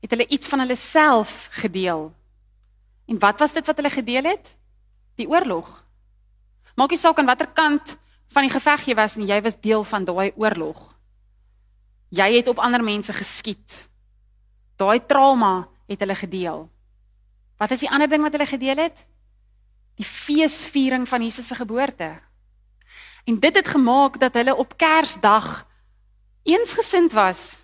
het 0.01 0.09
hulle 0.09 0.27
iets 0.27 0.47
van 0.47 0.59
hulle 0.59 0.75
self 0.75 1.47
gedeel. 1.51 2.13
En 3.05 3.19
wat 3.19 3.39
was 3.39 3.53
dit 3.53 3.65
wat 3.65 3.75
hulle 3.75 3.89
gedeel 3.89 4.23
het? 4.23 4.55
Die 5.15 5.29
oorlog. 5.29 5.83
Maak 6.75 6.89
nie 6.89 6.99
saak 6.99 7.19
aan 7.19 7.25
watter 7.25 7.49
kant 7.53 7.97
van 8.33 8.45
die 8.45 8.53
geveg 8.53 8.85
jy 8.85 8.95
was 8.95 9.15
nie, 9.17 9.29
jy 9.29 9.41
was 9.41 9.59
deel 9.61 9.83
van 9.83 10.05
daai 10.05 10.31
oorlog. 10.35 10.93
Jy 12.09 12.33
het 12.37 12.47
op 12.47 12.59
ander 12.59 12.83
mense 12.83 13.13
geskiet. 13.13 13.86
Daai 14.77 14.99
trauma 15.05 15.67
het 15.87 15.99
hulle 15.99 16.15
gedeel. 16.15 16.65
Wat 17.57 17.71
is 17.73 17.81
die 17.81 17.89
ander 17.89 18.09
ding 18.09 18.21
wat 18.21 18.35
hulle 18.35 18.49
gedeel 18.49 18.77
het? 18.87 18.97
Die 19.97 20.05
feesviering 20.05 21.07
van 21.09 21.23
Jesus 21.25 21.47
se 21.47 21.55
geboorte. 21.57 22.19
En 23.25 23.39
dit 23.39 23.55
het 23.55 23.67
gemaak 23.67 24.19
dat 24.19 24.33
hulle 24.33 24.55
op 24.55 24.77
Kersdag 24.77 25.65
eensgesind 26.43 27.11
was 27.11 27.55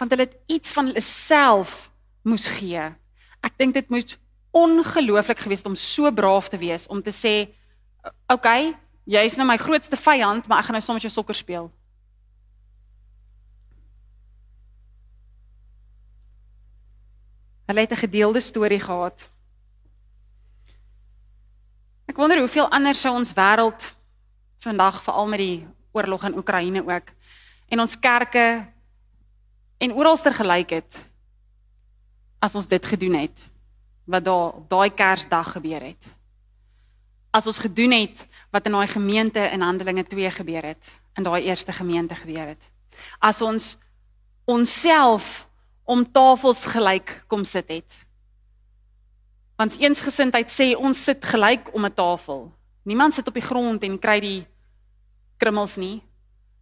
want 0.00 0.14
hulle 0.14 0.24
het 0.24 0.36
iets 0.48 0.72
van 0.72 0.86
hulle 0.88 1.02
self 1.04 1.90
moes 2.24 2.46
gee. 2.56 2.80
Ek 3.44 3.56
dink 3.60 3.74
dit 3.76 3.90
moes 3.92 4.16
ongelooflik 4.56 5.42
gewees 5.44 5.60
het 5.60 5.68
om 5.68 5.76
so 5.76 6.08
braaf 6.08 6.48
te 6.48 6.56
wees 6.56 6.86
om 6.88 7.02
te 7.02 7.12
sê, 7.12 7.52
"Oké, 8.02 8.32
okay, 8.32 8.76
jy 9.04 9.24
is 9.24 9.36
nou 9.36 9.46
my 9.46 9.56
grootste 9.56 9.96
vyand, 9.96 10.48
maar 10.48 10.58
ek 10.58 10.64
gaan 10.64 10.72
nou 10.72 10.82
soms 10.82 11.02
jou 11.02 11.12
sokker 11.12 11.34
speel." 11.34 11.70
Hulle 17.70 17.80
het 17.80 17.92
'n 17.92 18.06
gedeelde 18.06 18.40
storie 18.40 18.80
gehad. 18.80 19.30
Ek 22.06 22.16
wonder 22.16 22.38
hoeveel 22.38 22.70
anders 22.70 23.00
sou 23.00 23.14
ons 23.14 23.32
wêreld 23.32 23.94
vandag 24.58 25.02
veral 25.02 25.26
met 25.28 25.38
die 25.38 25.66
oorlog 25.92 26.24
in 26.24 26.36
Oekraïne 26.36 26.82
ook 26.82 27.08
en 27.68 27.80
ons 27.80 27.98
kerke 27.98 28.66
en 29.78 29.92
oralster 29.92 30.34
gelyk 30.34 30.70
het 30.70 31.10
as 32.38 32.54
ons 32.54 32.66
dit 32.66 32.86
gedoen 32.86 33.14
het 33.14 33.50
wat 34.04 34.24
daar 34.24 34.50
op 34.52 34.68
daai 34.68 34.90
Kersdag 34.94 35.52
gebeur 35.52 35.82
het. 35.82 36.04
As 37.30 37.46
ons 37.46 37.58
gedoen 37.58 37.90
het 37.90 38.26
wat 38.50 38.66
in 38.66 38.72
daai 38.72 38.88
gemeente 38.88 39.40
in 39.40 39.60
Handelinge 39.60 40.06
2 40.06 40.30
gebeur 40.30 40.62
het, 40.62 40.84
in 41.14 41.22
daai 41.22 41.44
eerste 41.44 41.72
gemeente 41.72 42.14
gebeur 42.14 42.46
het. 42.46 42.62
As 43.18 43.40
ons 43.40 43.78
onsself 44.44 45.49
om 45.90 46.04
tafels 46.06 46.62
gelyk 46.70 47.16
kom 47.26 47.42
sit 47.44 47.68
het. 47.68 47.96
Want 49.58 49.76
eensgesindheid 49.82 50.52
sê 50.52 50.70
ons 50.78 51.04
sit 51.04 51.24
gelyk 51.32 51.74
om 51.74 51.84
'n 51.84 51.94
tafel. 51.94 52.52
Niemand 52.84 53.14
sit 53.14 53.28
op 53.28 53.34
die 53.34 53.48
grond 53.50 53.82
en 53.82 53.98
kry 53.98 54.20
die 54.20 54.46
krummels 55.36 55.76
nie. 55.76 56.02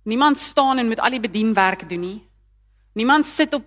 Niemand 0.02 0.38
staan 0.38 0.78
en 0.78 0.88
moet 0.88 1.00
al 1.00 1.10
die 1.10 1.20
bedienwerk 1.20 1.88
doen 1.88 2.00
nie. 2.00 2.28
Niemand 2.94 3.26
sit 3.26 3.54
op 3.54 3.64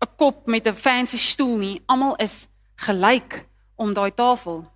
'n 0.00 0.16
kop 0.16 0.46
met 0.46 0.66
'n 0.66 0.74
fancy 0.74 1.18
stoel 1.18 1.56
nie. 1.56 1.82
Almal 1.86 2.16
is 2.16 2.48
gelyk 2.76 3.46
om 3.76 3.94
daai 3.94 4.14
tafel. 4.14 4.72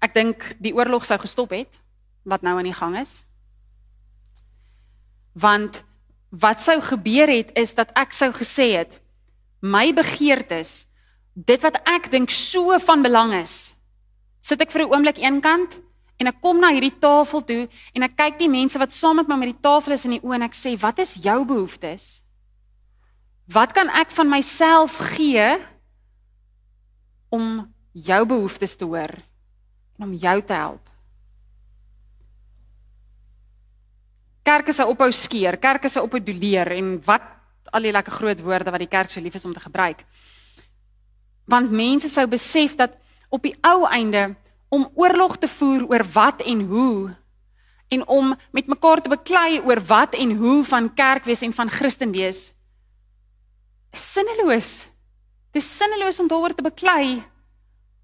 Ek 0.00 0.14
dink 0.14 0.56
die 0.58 0.74
oorlog 0.74 1.04
sou 1.04 1.18
gestop 1.18 1.50
het 1.50 1.78
wat 2.22 2.42
nou 2.42 2.56
aan 2.58 2.64
die 2.64 2.80
gang 2.80 2.98
is. 2.98 3.24
Want 5.32 5.84
wat 6.32 6.64
sou 6.64 6.80
gebeur 6.80 7.28
het 7.28 7.52
is 7.60 7.74
dat 7.76 7.92
ek 7.98 8.16
sou 8.16 8.32
gesê 8.32 8.72
het 8.80 8.98
my 9.60 9.92
begeertes 9.92 10.86
dit 11.36 11.60
wat 11.62 11.76
ek 11.84 12.10
dink 12.10 12.32
so 12.32 12.78
van 12.80 13.04
belang 13.04 13.36
is 13.36 13.74
sit 14.40 14.60
ek 14.60 14.72
vir 14.72 14.88
'n 14.88 14.92
oomblik 14.92 15.20
eenkant 15.20 15.78
en 16.22 16.30
ek 16.30 16.38
kom 16.42 16.60
na 16.62 16.70
hierdie 16.70 16.94
tafel 17.02 17.42
toe 17.42 17.62
en 17.94 18.06
ek 18.06 18.14
kyk 18.16 18.38
die 18.38 18.50
mense 18.50 18.78
wat 18.78 18.94
saam 18.94 19.18
met 19.18 19.30
my 19.30 19.36
met 19.40 19.52
die 19.54 19.64
tafel 19.64 19.96
is 19.96 20.06
in 20.06 20.16
die 20.16 20.22
oë 20.22 20.38
en 20.38 20.46
ek 20.46 20.54
sê 20.54 20.76
wat 20.78 21.02
is 21.02 21.16
jou 21.18 21.42
behoeftes? 21.48 22.22
Wat 23.50 23.74
kan 23.74 23.90
ek 23.90 24.14
van 24.14 24.30
myself 24.30 24.96
gee 25.16 25.58
om 27.34 27.66
jou 27.92 28.22
behoeftes 28.26 28.78
te 28.78 28.86
hoor 28.86 29.10
en 29.98 30.06
om 30.06 30.14
jou 30.14 30.38
te 30.46 30.54
help? 30.54 30.91
Kerke 34.42 34.74
sou 34.74 34.88
ophou 34.90 35.10
skeer, 35.14 35.56
kerke 35.62 35.88
sou 35.88 36.04
ophou 36.06 36.20
doleer 36.20 36.72
en 36.74 36.96
wat 37.06 37.22
al 37.72 37.86
die 37.86 37.92
lekker 37.94 38.12
groot 38.12 38.40
woorde 38.42 38.72
wat 38.74 38.82
die 38.82 38.90
kerk 38.90 39.10
so 39.10 39.20
lief 39.20 39.38
is 39.38 39.44
om 39.48 39.54
te 39.54 39.62
gebruik. 39.62 40.04
Want 41.46 41.70
mense 41.70 42.10
sou 42.10 42.26
besef 42.26 42.76
dat 42.76 42.96
op 43.32 43.42
die 43.42 43.54
ou 43.62 43.86
einde 43.88 44.34
om 44.72 44.88
oorlog 44.94 45.38
te 45.38 45.48
voer 45.48 45.86
oor 45.88 46.04
wat 46.14 46.42
en 46.42 46.66
hoe 46.68 47.14
en 47.92 48.06
om 48.08 48.32
met 48.56 48.66
mekaar 48.66 49.02
te 49.04 49.12
beklei 49.12 49.60
oor 49.60 49.80
wat 49.86 50.14
en 50.16 50.36
hoe 50.36 50.64
van 50.64 50.88
kerk 50.94 51.28
wees 51.28 51.42
en 51.44 51.52
van 51.52 51.70
Christen 51.70 52.12
wees 52.12 52.50
is 53.92 54.04
sinneloos. 54.12 54.88
Dis 55.52 55.68
sinneloos 55.76 56.20
om 56.20 56.28
daaroor 56.28 56.54
te 56.56 56.64
beklei 56.64 57.22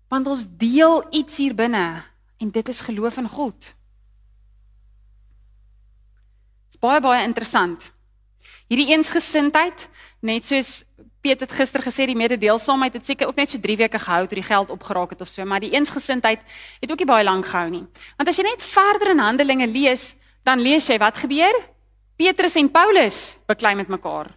want 0.09 0.29
ons 0.29 0.47
deel 0.61 1.03
iets 1.13 1.37
hier 1.41 1.55
binne 1.57 2.03
en 2.41 2.51
dit 2.53 2.69
is 2.69 2.85
geloof 2.85 3.17
in 3.21 3.29
God. 3.29 3.75
Dit 6.79 6.85
is 6.85 6.91
baie 6.95 7.01
baie 7.03 7.25
interessant. 7.27 7.83
Hierdie 8.71 8.93
eensgesindheid, 8.95 9.89
net 10.23 10.45
soos 10.47 10.85
Piet 11.19 11.41
het 11.43 11.51
gister 11.51 11.83
gesê 11.83 12.05
die 12.07 12.15
mededeelsaamheid 12.15 12.95
het 12.95 13.09
seker 13.09 13.27
ook 13.27 13.37
net 13.41 13.51
so 13.51 13.59
3 13.59 13.75
weke 13.81 13.99
gehou 13.99 14.29
toe 14.29 14.39
die 14.39 14.47
geld 14.47 14.71
opgeraak 14.71 15.11
het 15.11 15.21
of 15.21 15.29
so, 15.29 15.43
maar 15.43 15.59
die 15.59 15.73
eensgesindheid 15.75 16.39
het 16.79 16.93
ook 16.93 17.03
nie 17.03 17.09
baie 17.11 17.25
lank 17.27 17.49
gehou 17.51 17.67
nie. 17.73 17.83
Want 18.15 18.31
as 18.31 18.39
jy 18.39 18.45
net 18.47 18.63
verder 18.63 19.11
in 19.11 19.19
Handelinge 19.19 19.67
lees, 19.67 20.15
dan 20.47 20.63
lees 20.63 20.87
jy 20.87 21.01
wat 21.03 21.19
gebeur? 21.19 21.59
Petrus 22.15 22.55
en 22.63 22.71
Paulus 22.71 23.19
beklei 23.51 23.75
met 23.75 23.91
mekaar. 23.91 24.31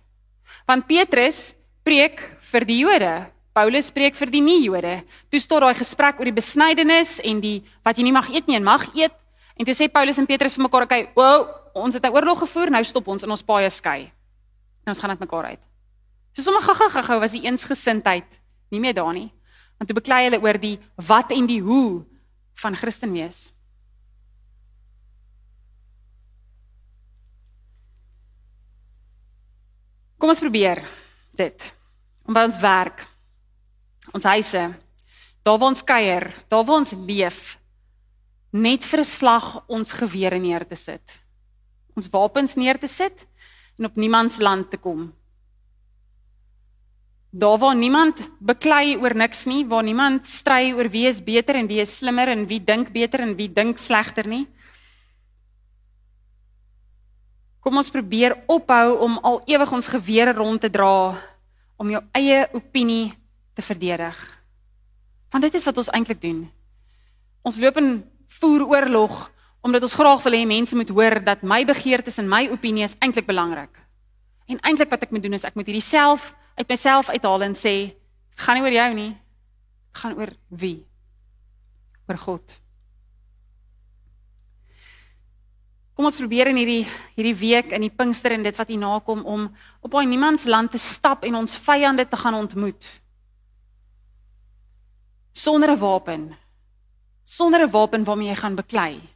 Want 0.65 0.89
Petrus 0.89 1.53
preek 1.85 2.25
vir 2.49 2.65
die 2.65 2.81
Jode, 2.81 3.13
Paulus 3.53 3.93
preek 3.93 4.17
vir 4.17 4.33
die 4.33 4.41
nie-Jode. 4.41 5.03
Toe 5.29 5.45
staan 5.45 5.67
daai 5.67 5.77
gesprek 5.77 6.17
oor 6.17 6.33
die 6.33 6.39
besnydenis 6.41 7.19
en 7.21 7.45
die 7.45 7.59
wat 7.85 8.01
jy 8.01 8.09
nie 8.09 8.17
mag 8.17 8.33
eet 8.33 8.49
nie 8.49 8.57
en 8.57 8.65
mag 8.65 8.89
eet. 8.97 9.13
En 9.53 9.69
toe 9.69 9.77
sê 9.77 9.85
Paulus 9.93 10.17
en 10.17 10.25
Petrus 10.25 10.57
vir 10.57 10.65
mekaar, 10.65 10.89
"Oké, 10.89 11.05
okay, 11.05 11.11
wow, 11.13 11.60
ons 11.73 11.93
het 11.93 12.03
'n 12.05 12.13
oorlog 12.13 12.39
gevoer, 12.39 12.69
nou 12.69 12.83
stop 12.83 13.07
ons 13.07 13.23
en 13.23 13.31
ons 13.31 13.43
paai 13.43 13.69
skei." 13.69 14.11
En 14.83 14.93
ons 14.93 14.99
gaan 14.99 15.09
net 15.09 15.19
mekaar 15.19 15.45
uit. 15.45 15.63
So 16.33 16.41
sommer 16.41 16.61
gaga 16.61 16.89
gaga 16.89 17.19
was 17.19 17.31
die 17.31 17.43
eensgesindheid 17.43 18.39
nie 18.71 18.79
meer 18.79 18.93
daar 18.93 19.13
nie. 19.13 19.31
Want 19.77 19.89
toe 19.89 19.99
beklei 19.99 20.23
hulle 20.23 20.41
oor 20.41 20.57
die 20.57 20.79
wat 20.95 21.31
en 21.31 21.45
die 21.45 21.61
hoe 21.61 22.05
van 22.61 22.75
Christen 22.75 23.11
wees. 23.11 23.53
Kom 30.21 30.29
ons 30.29 30.39
probeer 30.39 30.83
dit. 31.33 31.63
Om 32.29 32.35
by 32.37 32.43
ons 32.45 32.59
werk, 32.61 33.01
ons 34.13 34.27
huise, 34.29 34.67
daar 35.41 35.57
waar 35.57 35.71
ons 35.71 35.83
kuier, 35.83 36.27
daar 36.47 36.65
waar 36.67 36.83
ons 36.83 36.93
leef, 36.93 37.57
net 38.53 38.85
vir 38.85 38.99
'n 38.99 39.05
slag 39.05 39.63
ons 39.67 39.91
gewere 39.91 40.37
neer 40.37 40.67
te 40.67 40.75
sit. 40.75 41.20
Ons 41.95 42.09
wapens 42.09 42.55
neer 42.55 42.79
te 42.79 42.87
sit 42.87 43.27
en 43.79 43.85
op 43.85 43.95
niemand 43.95 44.31
se 44.31 44.43
land 44.43 44.69
te 44.69 44.77
kom 44.77 45.09
Daar 47.31 47.57
waar 47.57 47.75
niemand 47.75 48.29
beklei 48.39 48.97
oor 48.99 49.15
niks 49.15 49.45
nie, 49.47 49.63
waar 49.67 49.83
niemand 49.83 50.27
stry 50.27 50.73
oor 50.75 50.89
wie 50.91 51.05
is 51.07 51.23
beter 51.23 51.55
en 51.55 51.67
wie 51.67 51.79
is 51.79 51.93
slimmer 51.97 52.27
en 52.27 52.43
wie 52.47 52.59
dink 52.59 52.91
beter 52.91 53.23
en 53.23 53.37
wie 53.39 53.47
dink 53.47 53.79
slegter 53.79 54.27
nie. 54.27 54.43
Kom 57.63 57.79
ons 57.79 57.91
probeer 57.93 58.35
ophou 58.51 58.97
om 59.05 59.15
al 59.23 59.39
ewig 59.47 59.71
ons 59.71 59.87
gewere 59.87 60.33
rond 60.35 60.59
te 60.59 60.67
dra 60.69 61.15
om 61.79 61.93
jou 61.93 62.01
eie 62.19 62.49
opinie 62.51 63.13
te 63.55 63.63
verdedig. 63.63 64.19
Want 65.31 65.47
dit 65.47 65.55
is 65.55 65.65
wat 65.69 65.79
ons 65.79 65.91
eintlik 65.95 66.19
doen. 66.19 66.43
Ons 67.47 67.61
loop 67.63 67.79
in 67.79 67.93
voer 68.41 68.67
oorlog 68.67 69.29
omdat 69.61 69.85
ons 69.85 69.93
graag 69.93 70.23
wil 70.25 70.33
hê 70.33 70.45
mense 70.45 70.75
moet 70.75 70.89
hoor 70.89 71.19
dat 71.23 71.43
my 71.45 71.61
begeertes 71.65 72.17
en 72.17 72.29
my 72.29 72.47
opinie 72.49 72.83
is 72.83 72.97
eintlik 72.99 73.27
belangrik. 73.29 73.73
En 74.49 74.59
eintlik 74.65 74.89
wat 74.89 75.05
ek 75.05 75.11
moet 75.13 75.23
doen 75.23 75.37
is 75.37 75.45
ek 75.45 75.55
moet 75.55 75.69
hierdie 75.69 75.85
self 75.85 76.31
uit 76.57 76.67
myself 76.67 77.11
uithaal 77.13 77.45
en 77.45 77.57
sê 77.57 77.75
gaan 78.41 78.57
nie 78.57 78.65
oor 78.65 78.77
jou 78.77 78.89
nie. 78.97 79.11
Gaan 80.01 80.17
oor 80.17 80.33
wie? 80.49 80.81
Oor 82.09 82.17
God. 82.17 82.57
Kom 85.93 86.07
ons 86.09 86.17
probeer 86.17 86.49
in 86.49 86.57
hierdie 86.57 86.87
hierdie 87.13 87.37
week 87.37 87.75
in 87.77 87.85
die 87.85 87.93
Pinkster 87.93 88.33
en 88.33 88.43
dit 88.47 88.57
wat 88.57 88.71
hier 88.71 88.81
nakom 88.81 89.21
om 89.29 89.45
op 89.85 89.93
daai 89.93 90.09
niemands 90.09 90.47
land 90.49 90.73
te 90.73 90.81
stap 90.81 91.27
en 91.27 91.43
ons 91.43 91.57
vyande 91.61 92.07
te 92.09 92.17
gaan 92.17 92.39
ontmoet. 92.39 92.87
Sonder 95.31 95.71
'n 95.71 95.79
wapen. 95.79 96.35
Sonder 97.23 97.61
'n 97.61 97.71
wapen 97.71 98.03
waarmee 98.03 98.29
jy 98.29 98.35
gaan 98.35 98.55
beklei 98.55 99.10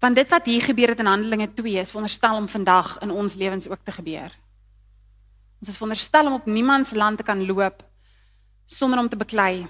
Want 0.00 0.16
dit 0.16 0.28
wat 0.28 0.44
hier 0.44 0.62
gebeur 0.62 0.88
het 0.88 0.98
in 0.98 1.06
Handelinge 1.06 1.52
2 1.54 1.74
is 1.80 1.88
veronderstel 1.92 2.36
om 2.36 2.48
vandag 2.48 2.98
in 2.98 3.10
ons 3.10 3.34
lewens 3.34 3.68
ook 3.68 3.84
te 3.84 3.92
gebeur. 3.92 4.32
Ons 5.60 5.68
is 5.68 5.76
veronderstel 5.76 6.26
om 6.26 6.32
op 6.32 6.46
niemand 6.46 6.86
se 6.86 6.96
land 6.96 7.16
te 7.16 7.22
kan 7.22 7.46
loop 7.46 7.84
sonder 8.66 8.98
om 8.98 9.08
te 9.08 9.16
beklei. 9.16 9.68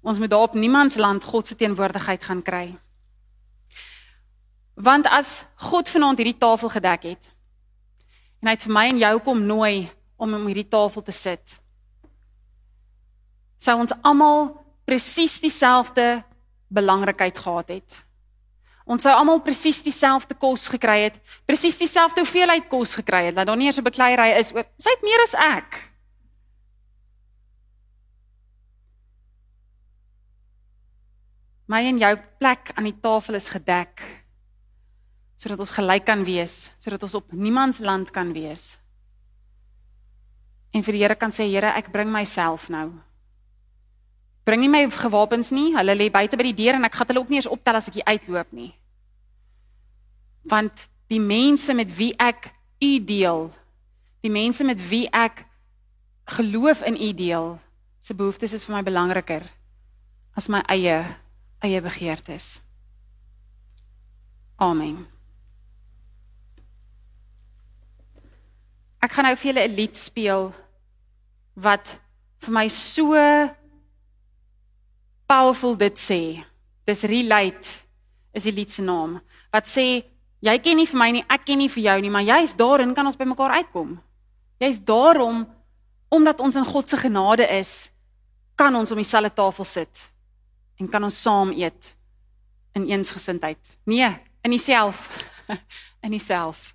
Ons 0.00 0.18
moet 0.18 0.30
daar 0.30 0.48
op 0.48 0.54
niemand 0.54 0.92
se 0.92 1.00
land 1.00 1.24
God 1.24 1.46
se 1.46 1.56
teenwoordigheid 1.56 2.24
gaan 2.24 2.42
kry. 2.42 2.78
Want 4.74 5.06
as 5.06 5.44
God 5.54 5.88
vanaand 5.88 6.18
hierdie 6.18 6.38
tafel 6.38 6.68
gedek 6.68 7.02
het 7.02 7.30
en 8.40 8.48
hy 8.48 8.56
het 8.56 8.64
vir 8.66 8.72
my 8.74 8.88
en 8.88 8.98
jou 8.98 9.16
kom 9.22 9.44
nooi 9.46 9.90
om 10.16 10.32
om 10.34 10.46
hierdie 10.48 10.68
tafel 10.68 11.02
te 11.02 11.12
sit, 11.14 11.60
sou 13.60 13.76
ons 13.78 13.92
almal 14.00 14.48
presies 14.88 15.36
dieselfde 15.44 16.22
belangrikheid 16.72 17.38
gehad 17.38 17.68
het. 17.68 18.00
Ons 18.84 19.04
sou 19.06 19.12
almal 19.14 19.40
presies 19.44 19.78
dieselfde 19.84 20.34
kos 20.34 20.66
gekry 20.72 21.04
het, 21.06 21.20
presies 21.46 21.78
dieselfde 21.78 22.24
hoeveelheid 22.24 22.66
kos 22.70 22.96
gekry 22.98 23.28
het, 23.28 23.36
dat 23.38 23.46
daar 23.46 23.56
nie 23.56 23.70
eers 23.70 23.78
'n 23.78 23.86
bekleierery 23.86 24.38
is 24.40 24.52
oor. 24.52 24.66
Sy 24.78 24.90
het 24.90 25.02
meer 25.02 25.22
as 25.22 25.34
ek. 25.34 25.92
My 31.68 31.86
en 31.86 31.98
jou 31.98 32.16
plek 32.38 32.72
aan 32.74 32.84
die 32.84 33.00
tafel 33.00 33.34
is 33.34 33.48
gedek 33.48 34.02
sodat 35.42 35.58
ons 35.58 35.74
gelyk 35.74 36.04
kan 36.06 36.20
wees, 36.22 36.70
sodat 36.78 37.02
ons 37.02 37.14
op 37.18 37.32
niemand 37.32 37.74
se 37.74 37.82
land 37.82 38.10
kan 38.14 38.32
wees. 38.32 38.78
En 40.70 40.84
vir 40.86 40.92
die 40.92 41.02
Here 41.02 41.16
kan 41.18 41.32
sê 41.34 41.48
Here, 41.50 41.72
ek 41.76 41.90
bring 41.90 42.12
myself 42.12 42.68
nou. 42.68 42.92
Bring 44.44 44.64
nie 44.64 44.70
my 44.70 44.86
gewapens 44.90 45.52
nie. 45.54 45.70
Hulle 45.76 45.94
lê 45.94 46.08
buite 46.10 46.36
by 46.36 46.48
die 46.50 46.58
deur 46.64 46.78
en 46.78 46.88
ek 46.88 46.96
gaan 46.98 47.12
hulle 47.12 47.22
ook 47.22 47.30
nie 47.30 47.38
eens 47.38 47.50
optel 47.50 47.78
as 47.78 47.88
ek 47.90 48.00
hier 48.00 48.10
uitloop 48.10 48.50
nie. 48.56 48.72
Want 50.50 50.88
die 51.12 51.22
mense 51.22 51.74
met 51.74 51.90
wie 51.96 52.12
ek 52.18 52.50
u 52.82 52.92
deel, 53.06 53.50
die 54.22 54.32
mense 54.32 54.64
met 54.66 54.80
wie 54.90 55.06
ek 55.12 55.44
geloof 56.34 56.82
in 56.88 56.98
u 56.98 57.12
deel, 57.14 57.48
se 58.02 58.14
behoeftes 58.18 58.54
is 58.56 58.66
vir 58.66 58.78
my 58.78 58.82
belangriker 58.82 59.46
as 60.34 60.48
my 60.50 60.62
eie 60.72 60.98
eie 61.62 61.80
begeertes. 61.84 62.56
Amen. 64.58 65.04
Ek 69.02 69.14
gaan 69.14 69.26
nou 69.26 69.36
vir 69.36 69.50
julle 69.50 69.66
'n 69.68 69.76
lied 69.76 69.96
speel 69.96 70.52
wat 71.54 71.98
vir 72.42 72.52
my 72.52 72.68
so 72.68 73.14
powerful 75.32 75.76
dit 75.76 75.96
sê. 75.96 76.22
Dis 76.84 77.04
relate 77.08 77.68
is 78.36 78.44
die 78.48 78.52
lied 78.52 78.72
se 78.72 78.84
naam. 78.84 79.18
Wat 79.52 79.68
sê 79.70 80.02
jy 80.42 80.54
ken 80.64 80.80
nie 80.80 80.88
vir 80.90 81.00
my 81.00 81.08
nie, 81.16 81.24
ek 81.30 81.46
ken 81.48 81.60
nie 81.62 81.70
vir 81.72 81.86
jou 81.86 81.98
nie, 82.04 82.12
maar 82.12 82.26
jy's 82.26 82.56
daarin 82.58 82.92
kan 82.96 83.08
ons 83.08 83.18
by 83.18 83.28
mekaar 83.30 83.56
uitkom. 83.62 83.96
Jy's 84.62 84.80
daarom 84.84 85.44
omdat 86.12 86.42
ons 86.44 86.58
in 86.60 86.66
God 86.68 86.88
se 86.88 86.98
genade 87.00 87.46
is, 87.56 87.88
kan 88.58 88.74
ons 88.76 88.92
om 88.92 89.00
dieselfde 89.00 89.32
tafel 89.32 89.64
sit 89.64 90.02
en 90.80 90.90
kan 90.90 91.04
ons 91.04 91.22
saam 91.24 91.54
eet 91.56 91.92
in 92.76 92.88
eensgesindheid. 92.90 93.60
Nee, 93.88 94.10
in 94.44 94.56
jouself. 94.56 95.08
In 96.02 96.10
jouself. 96.10 96.72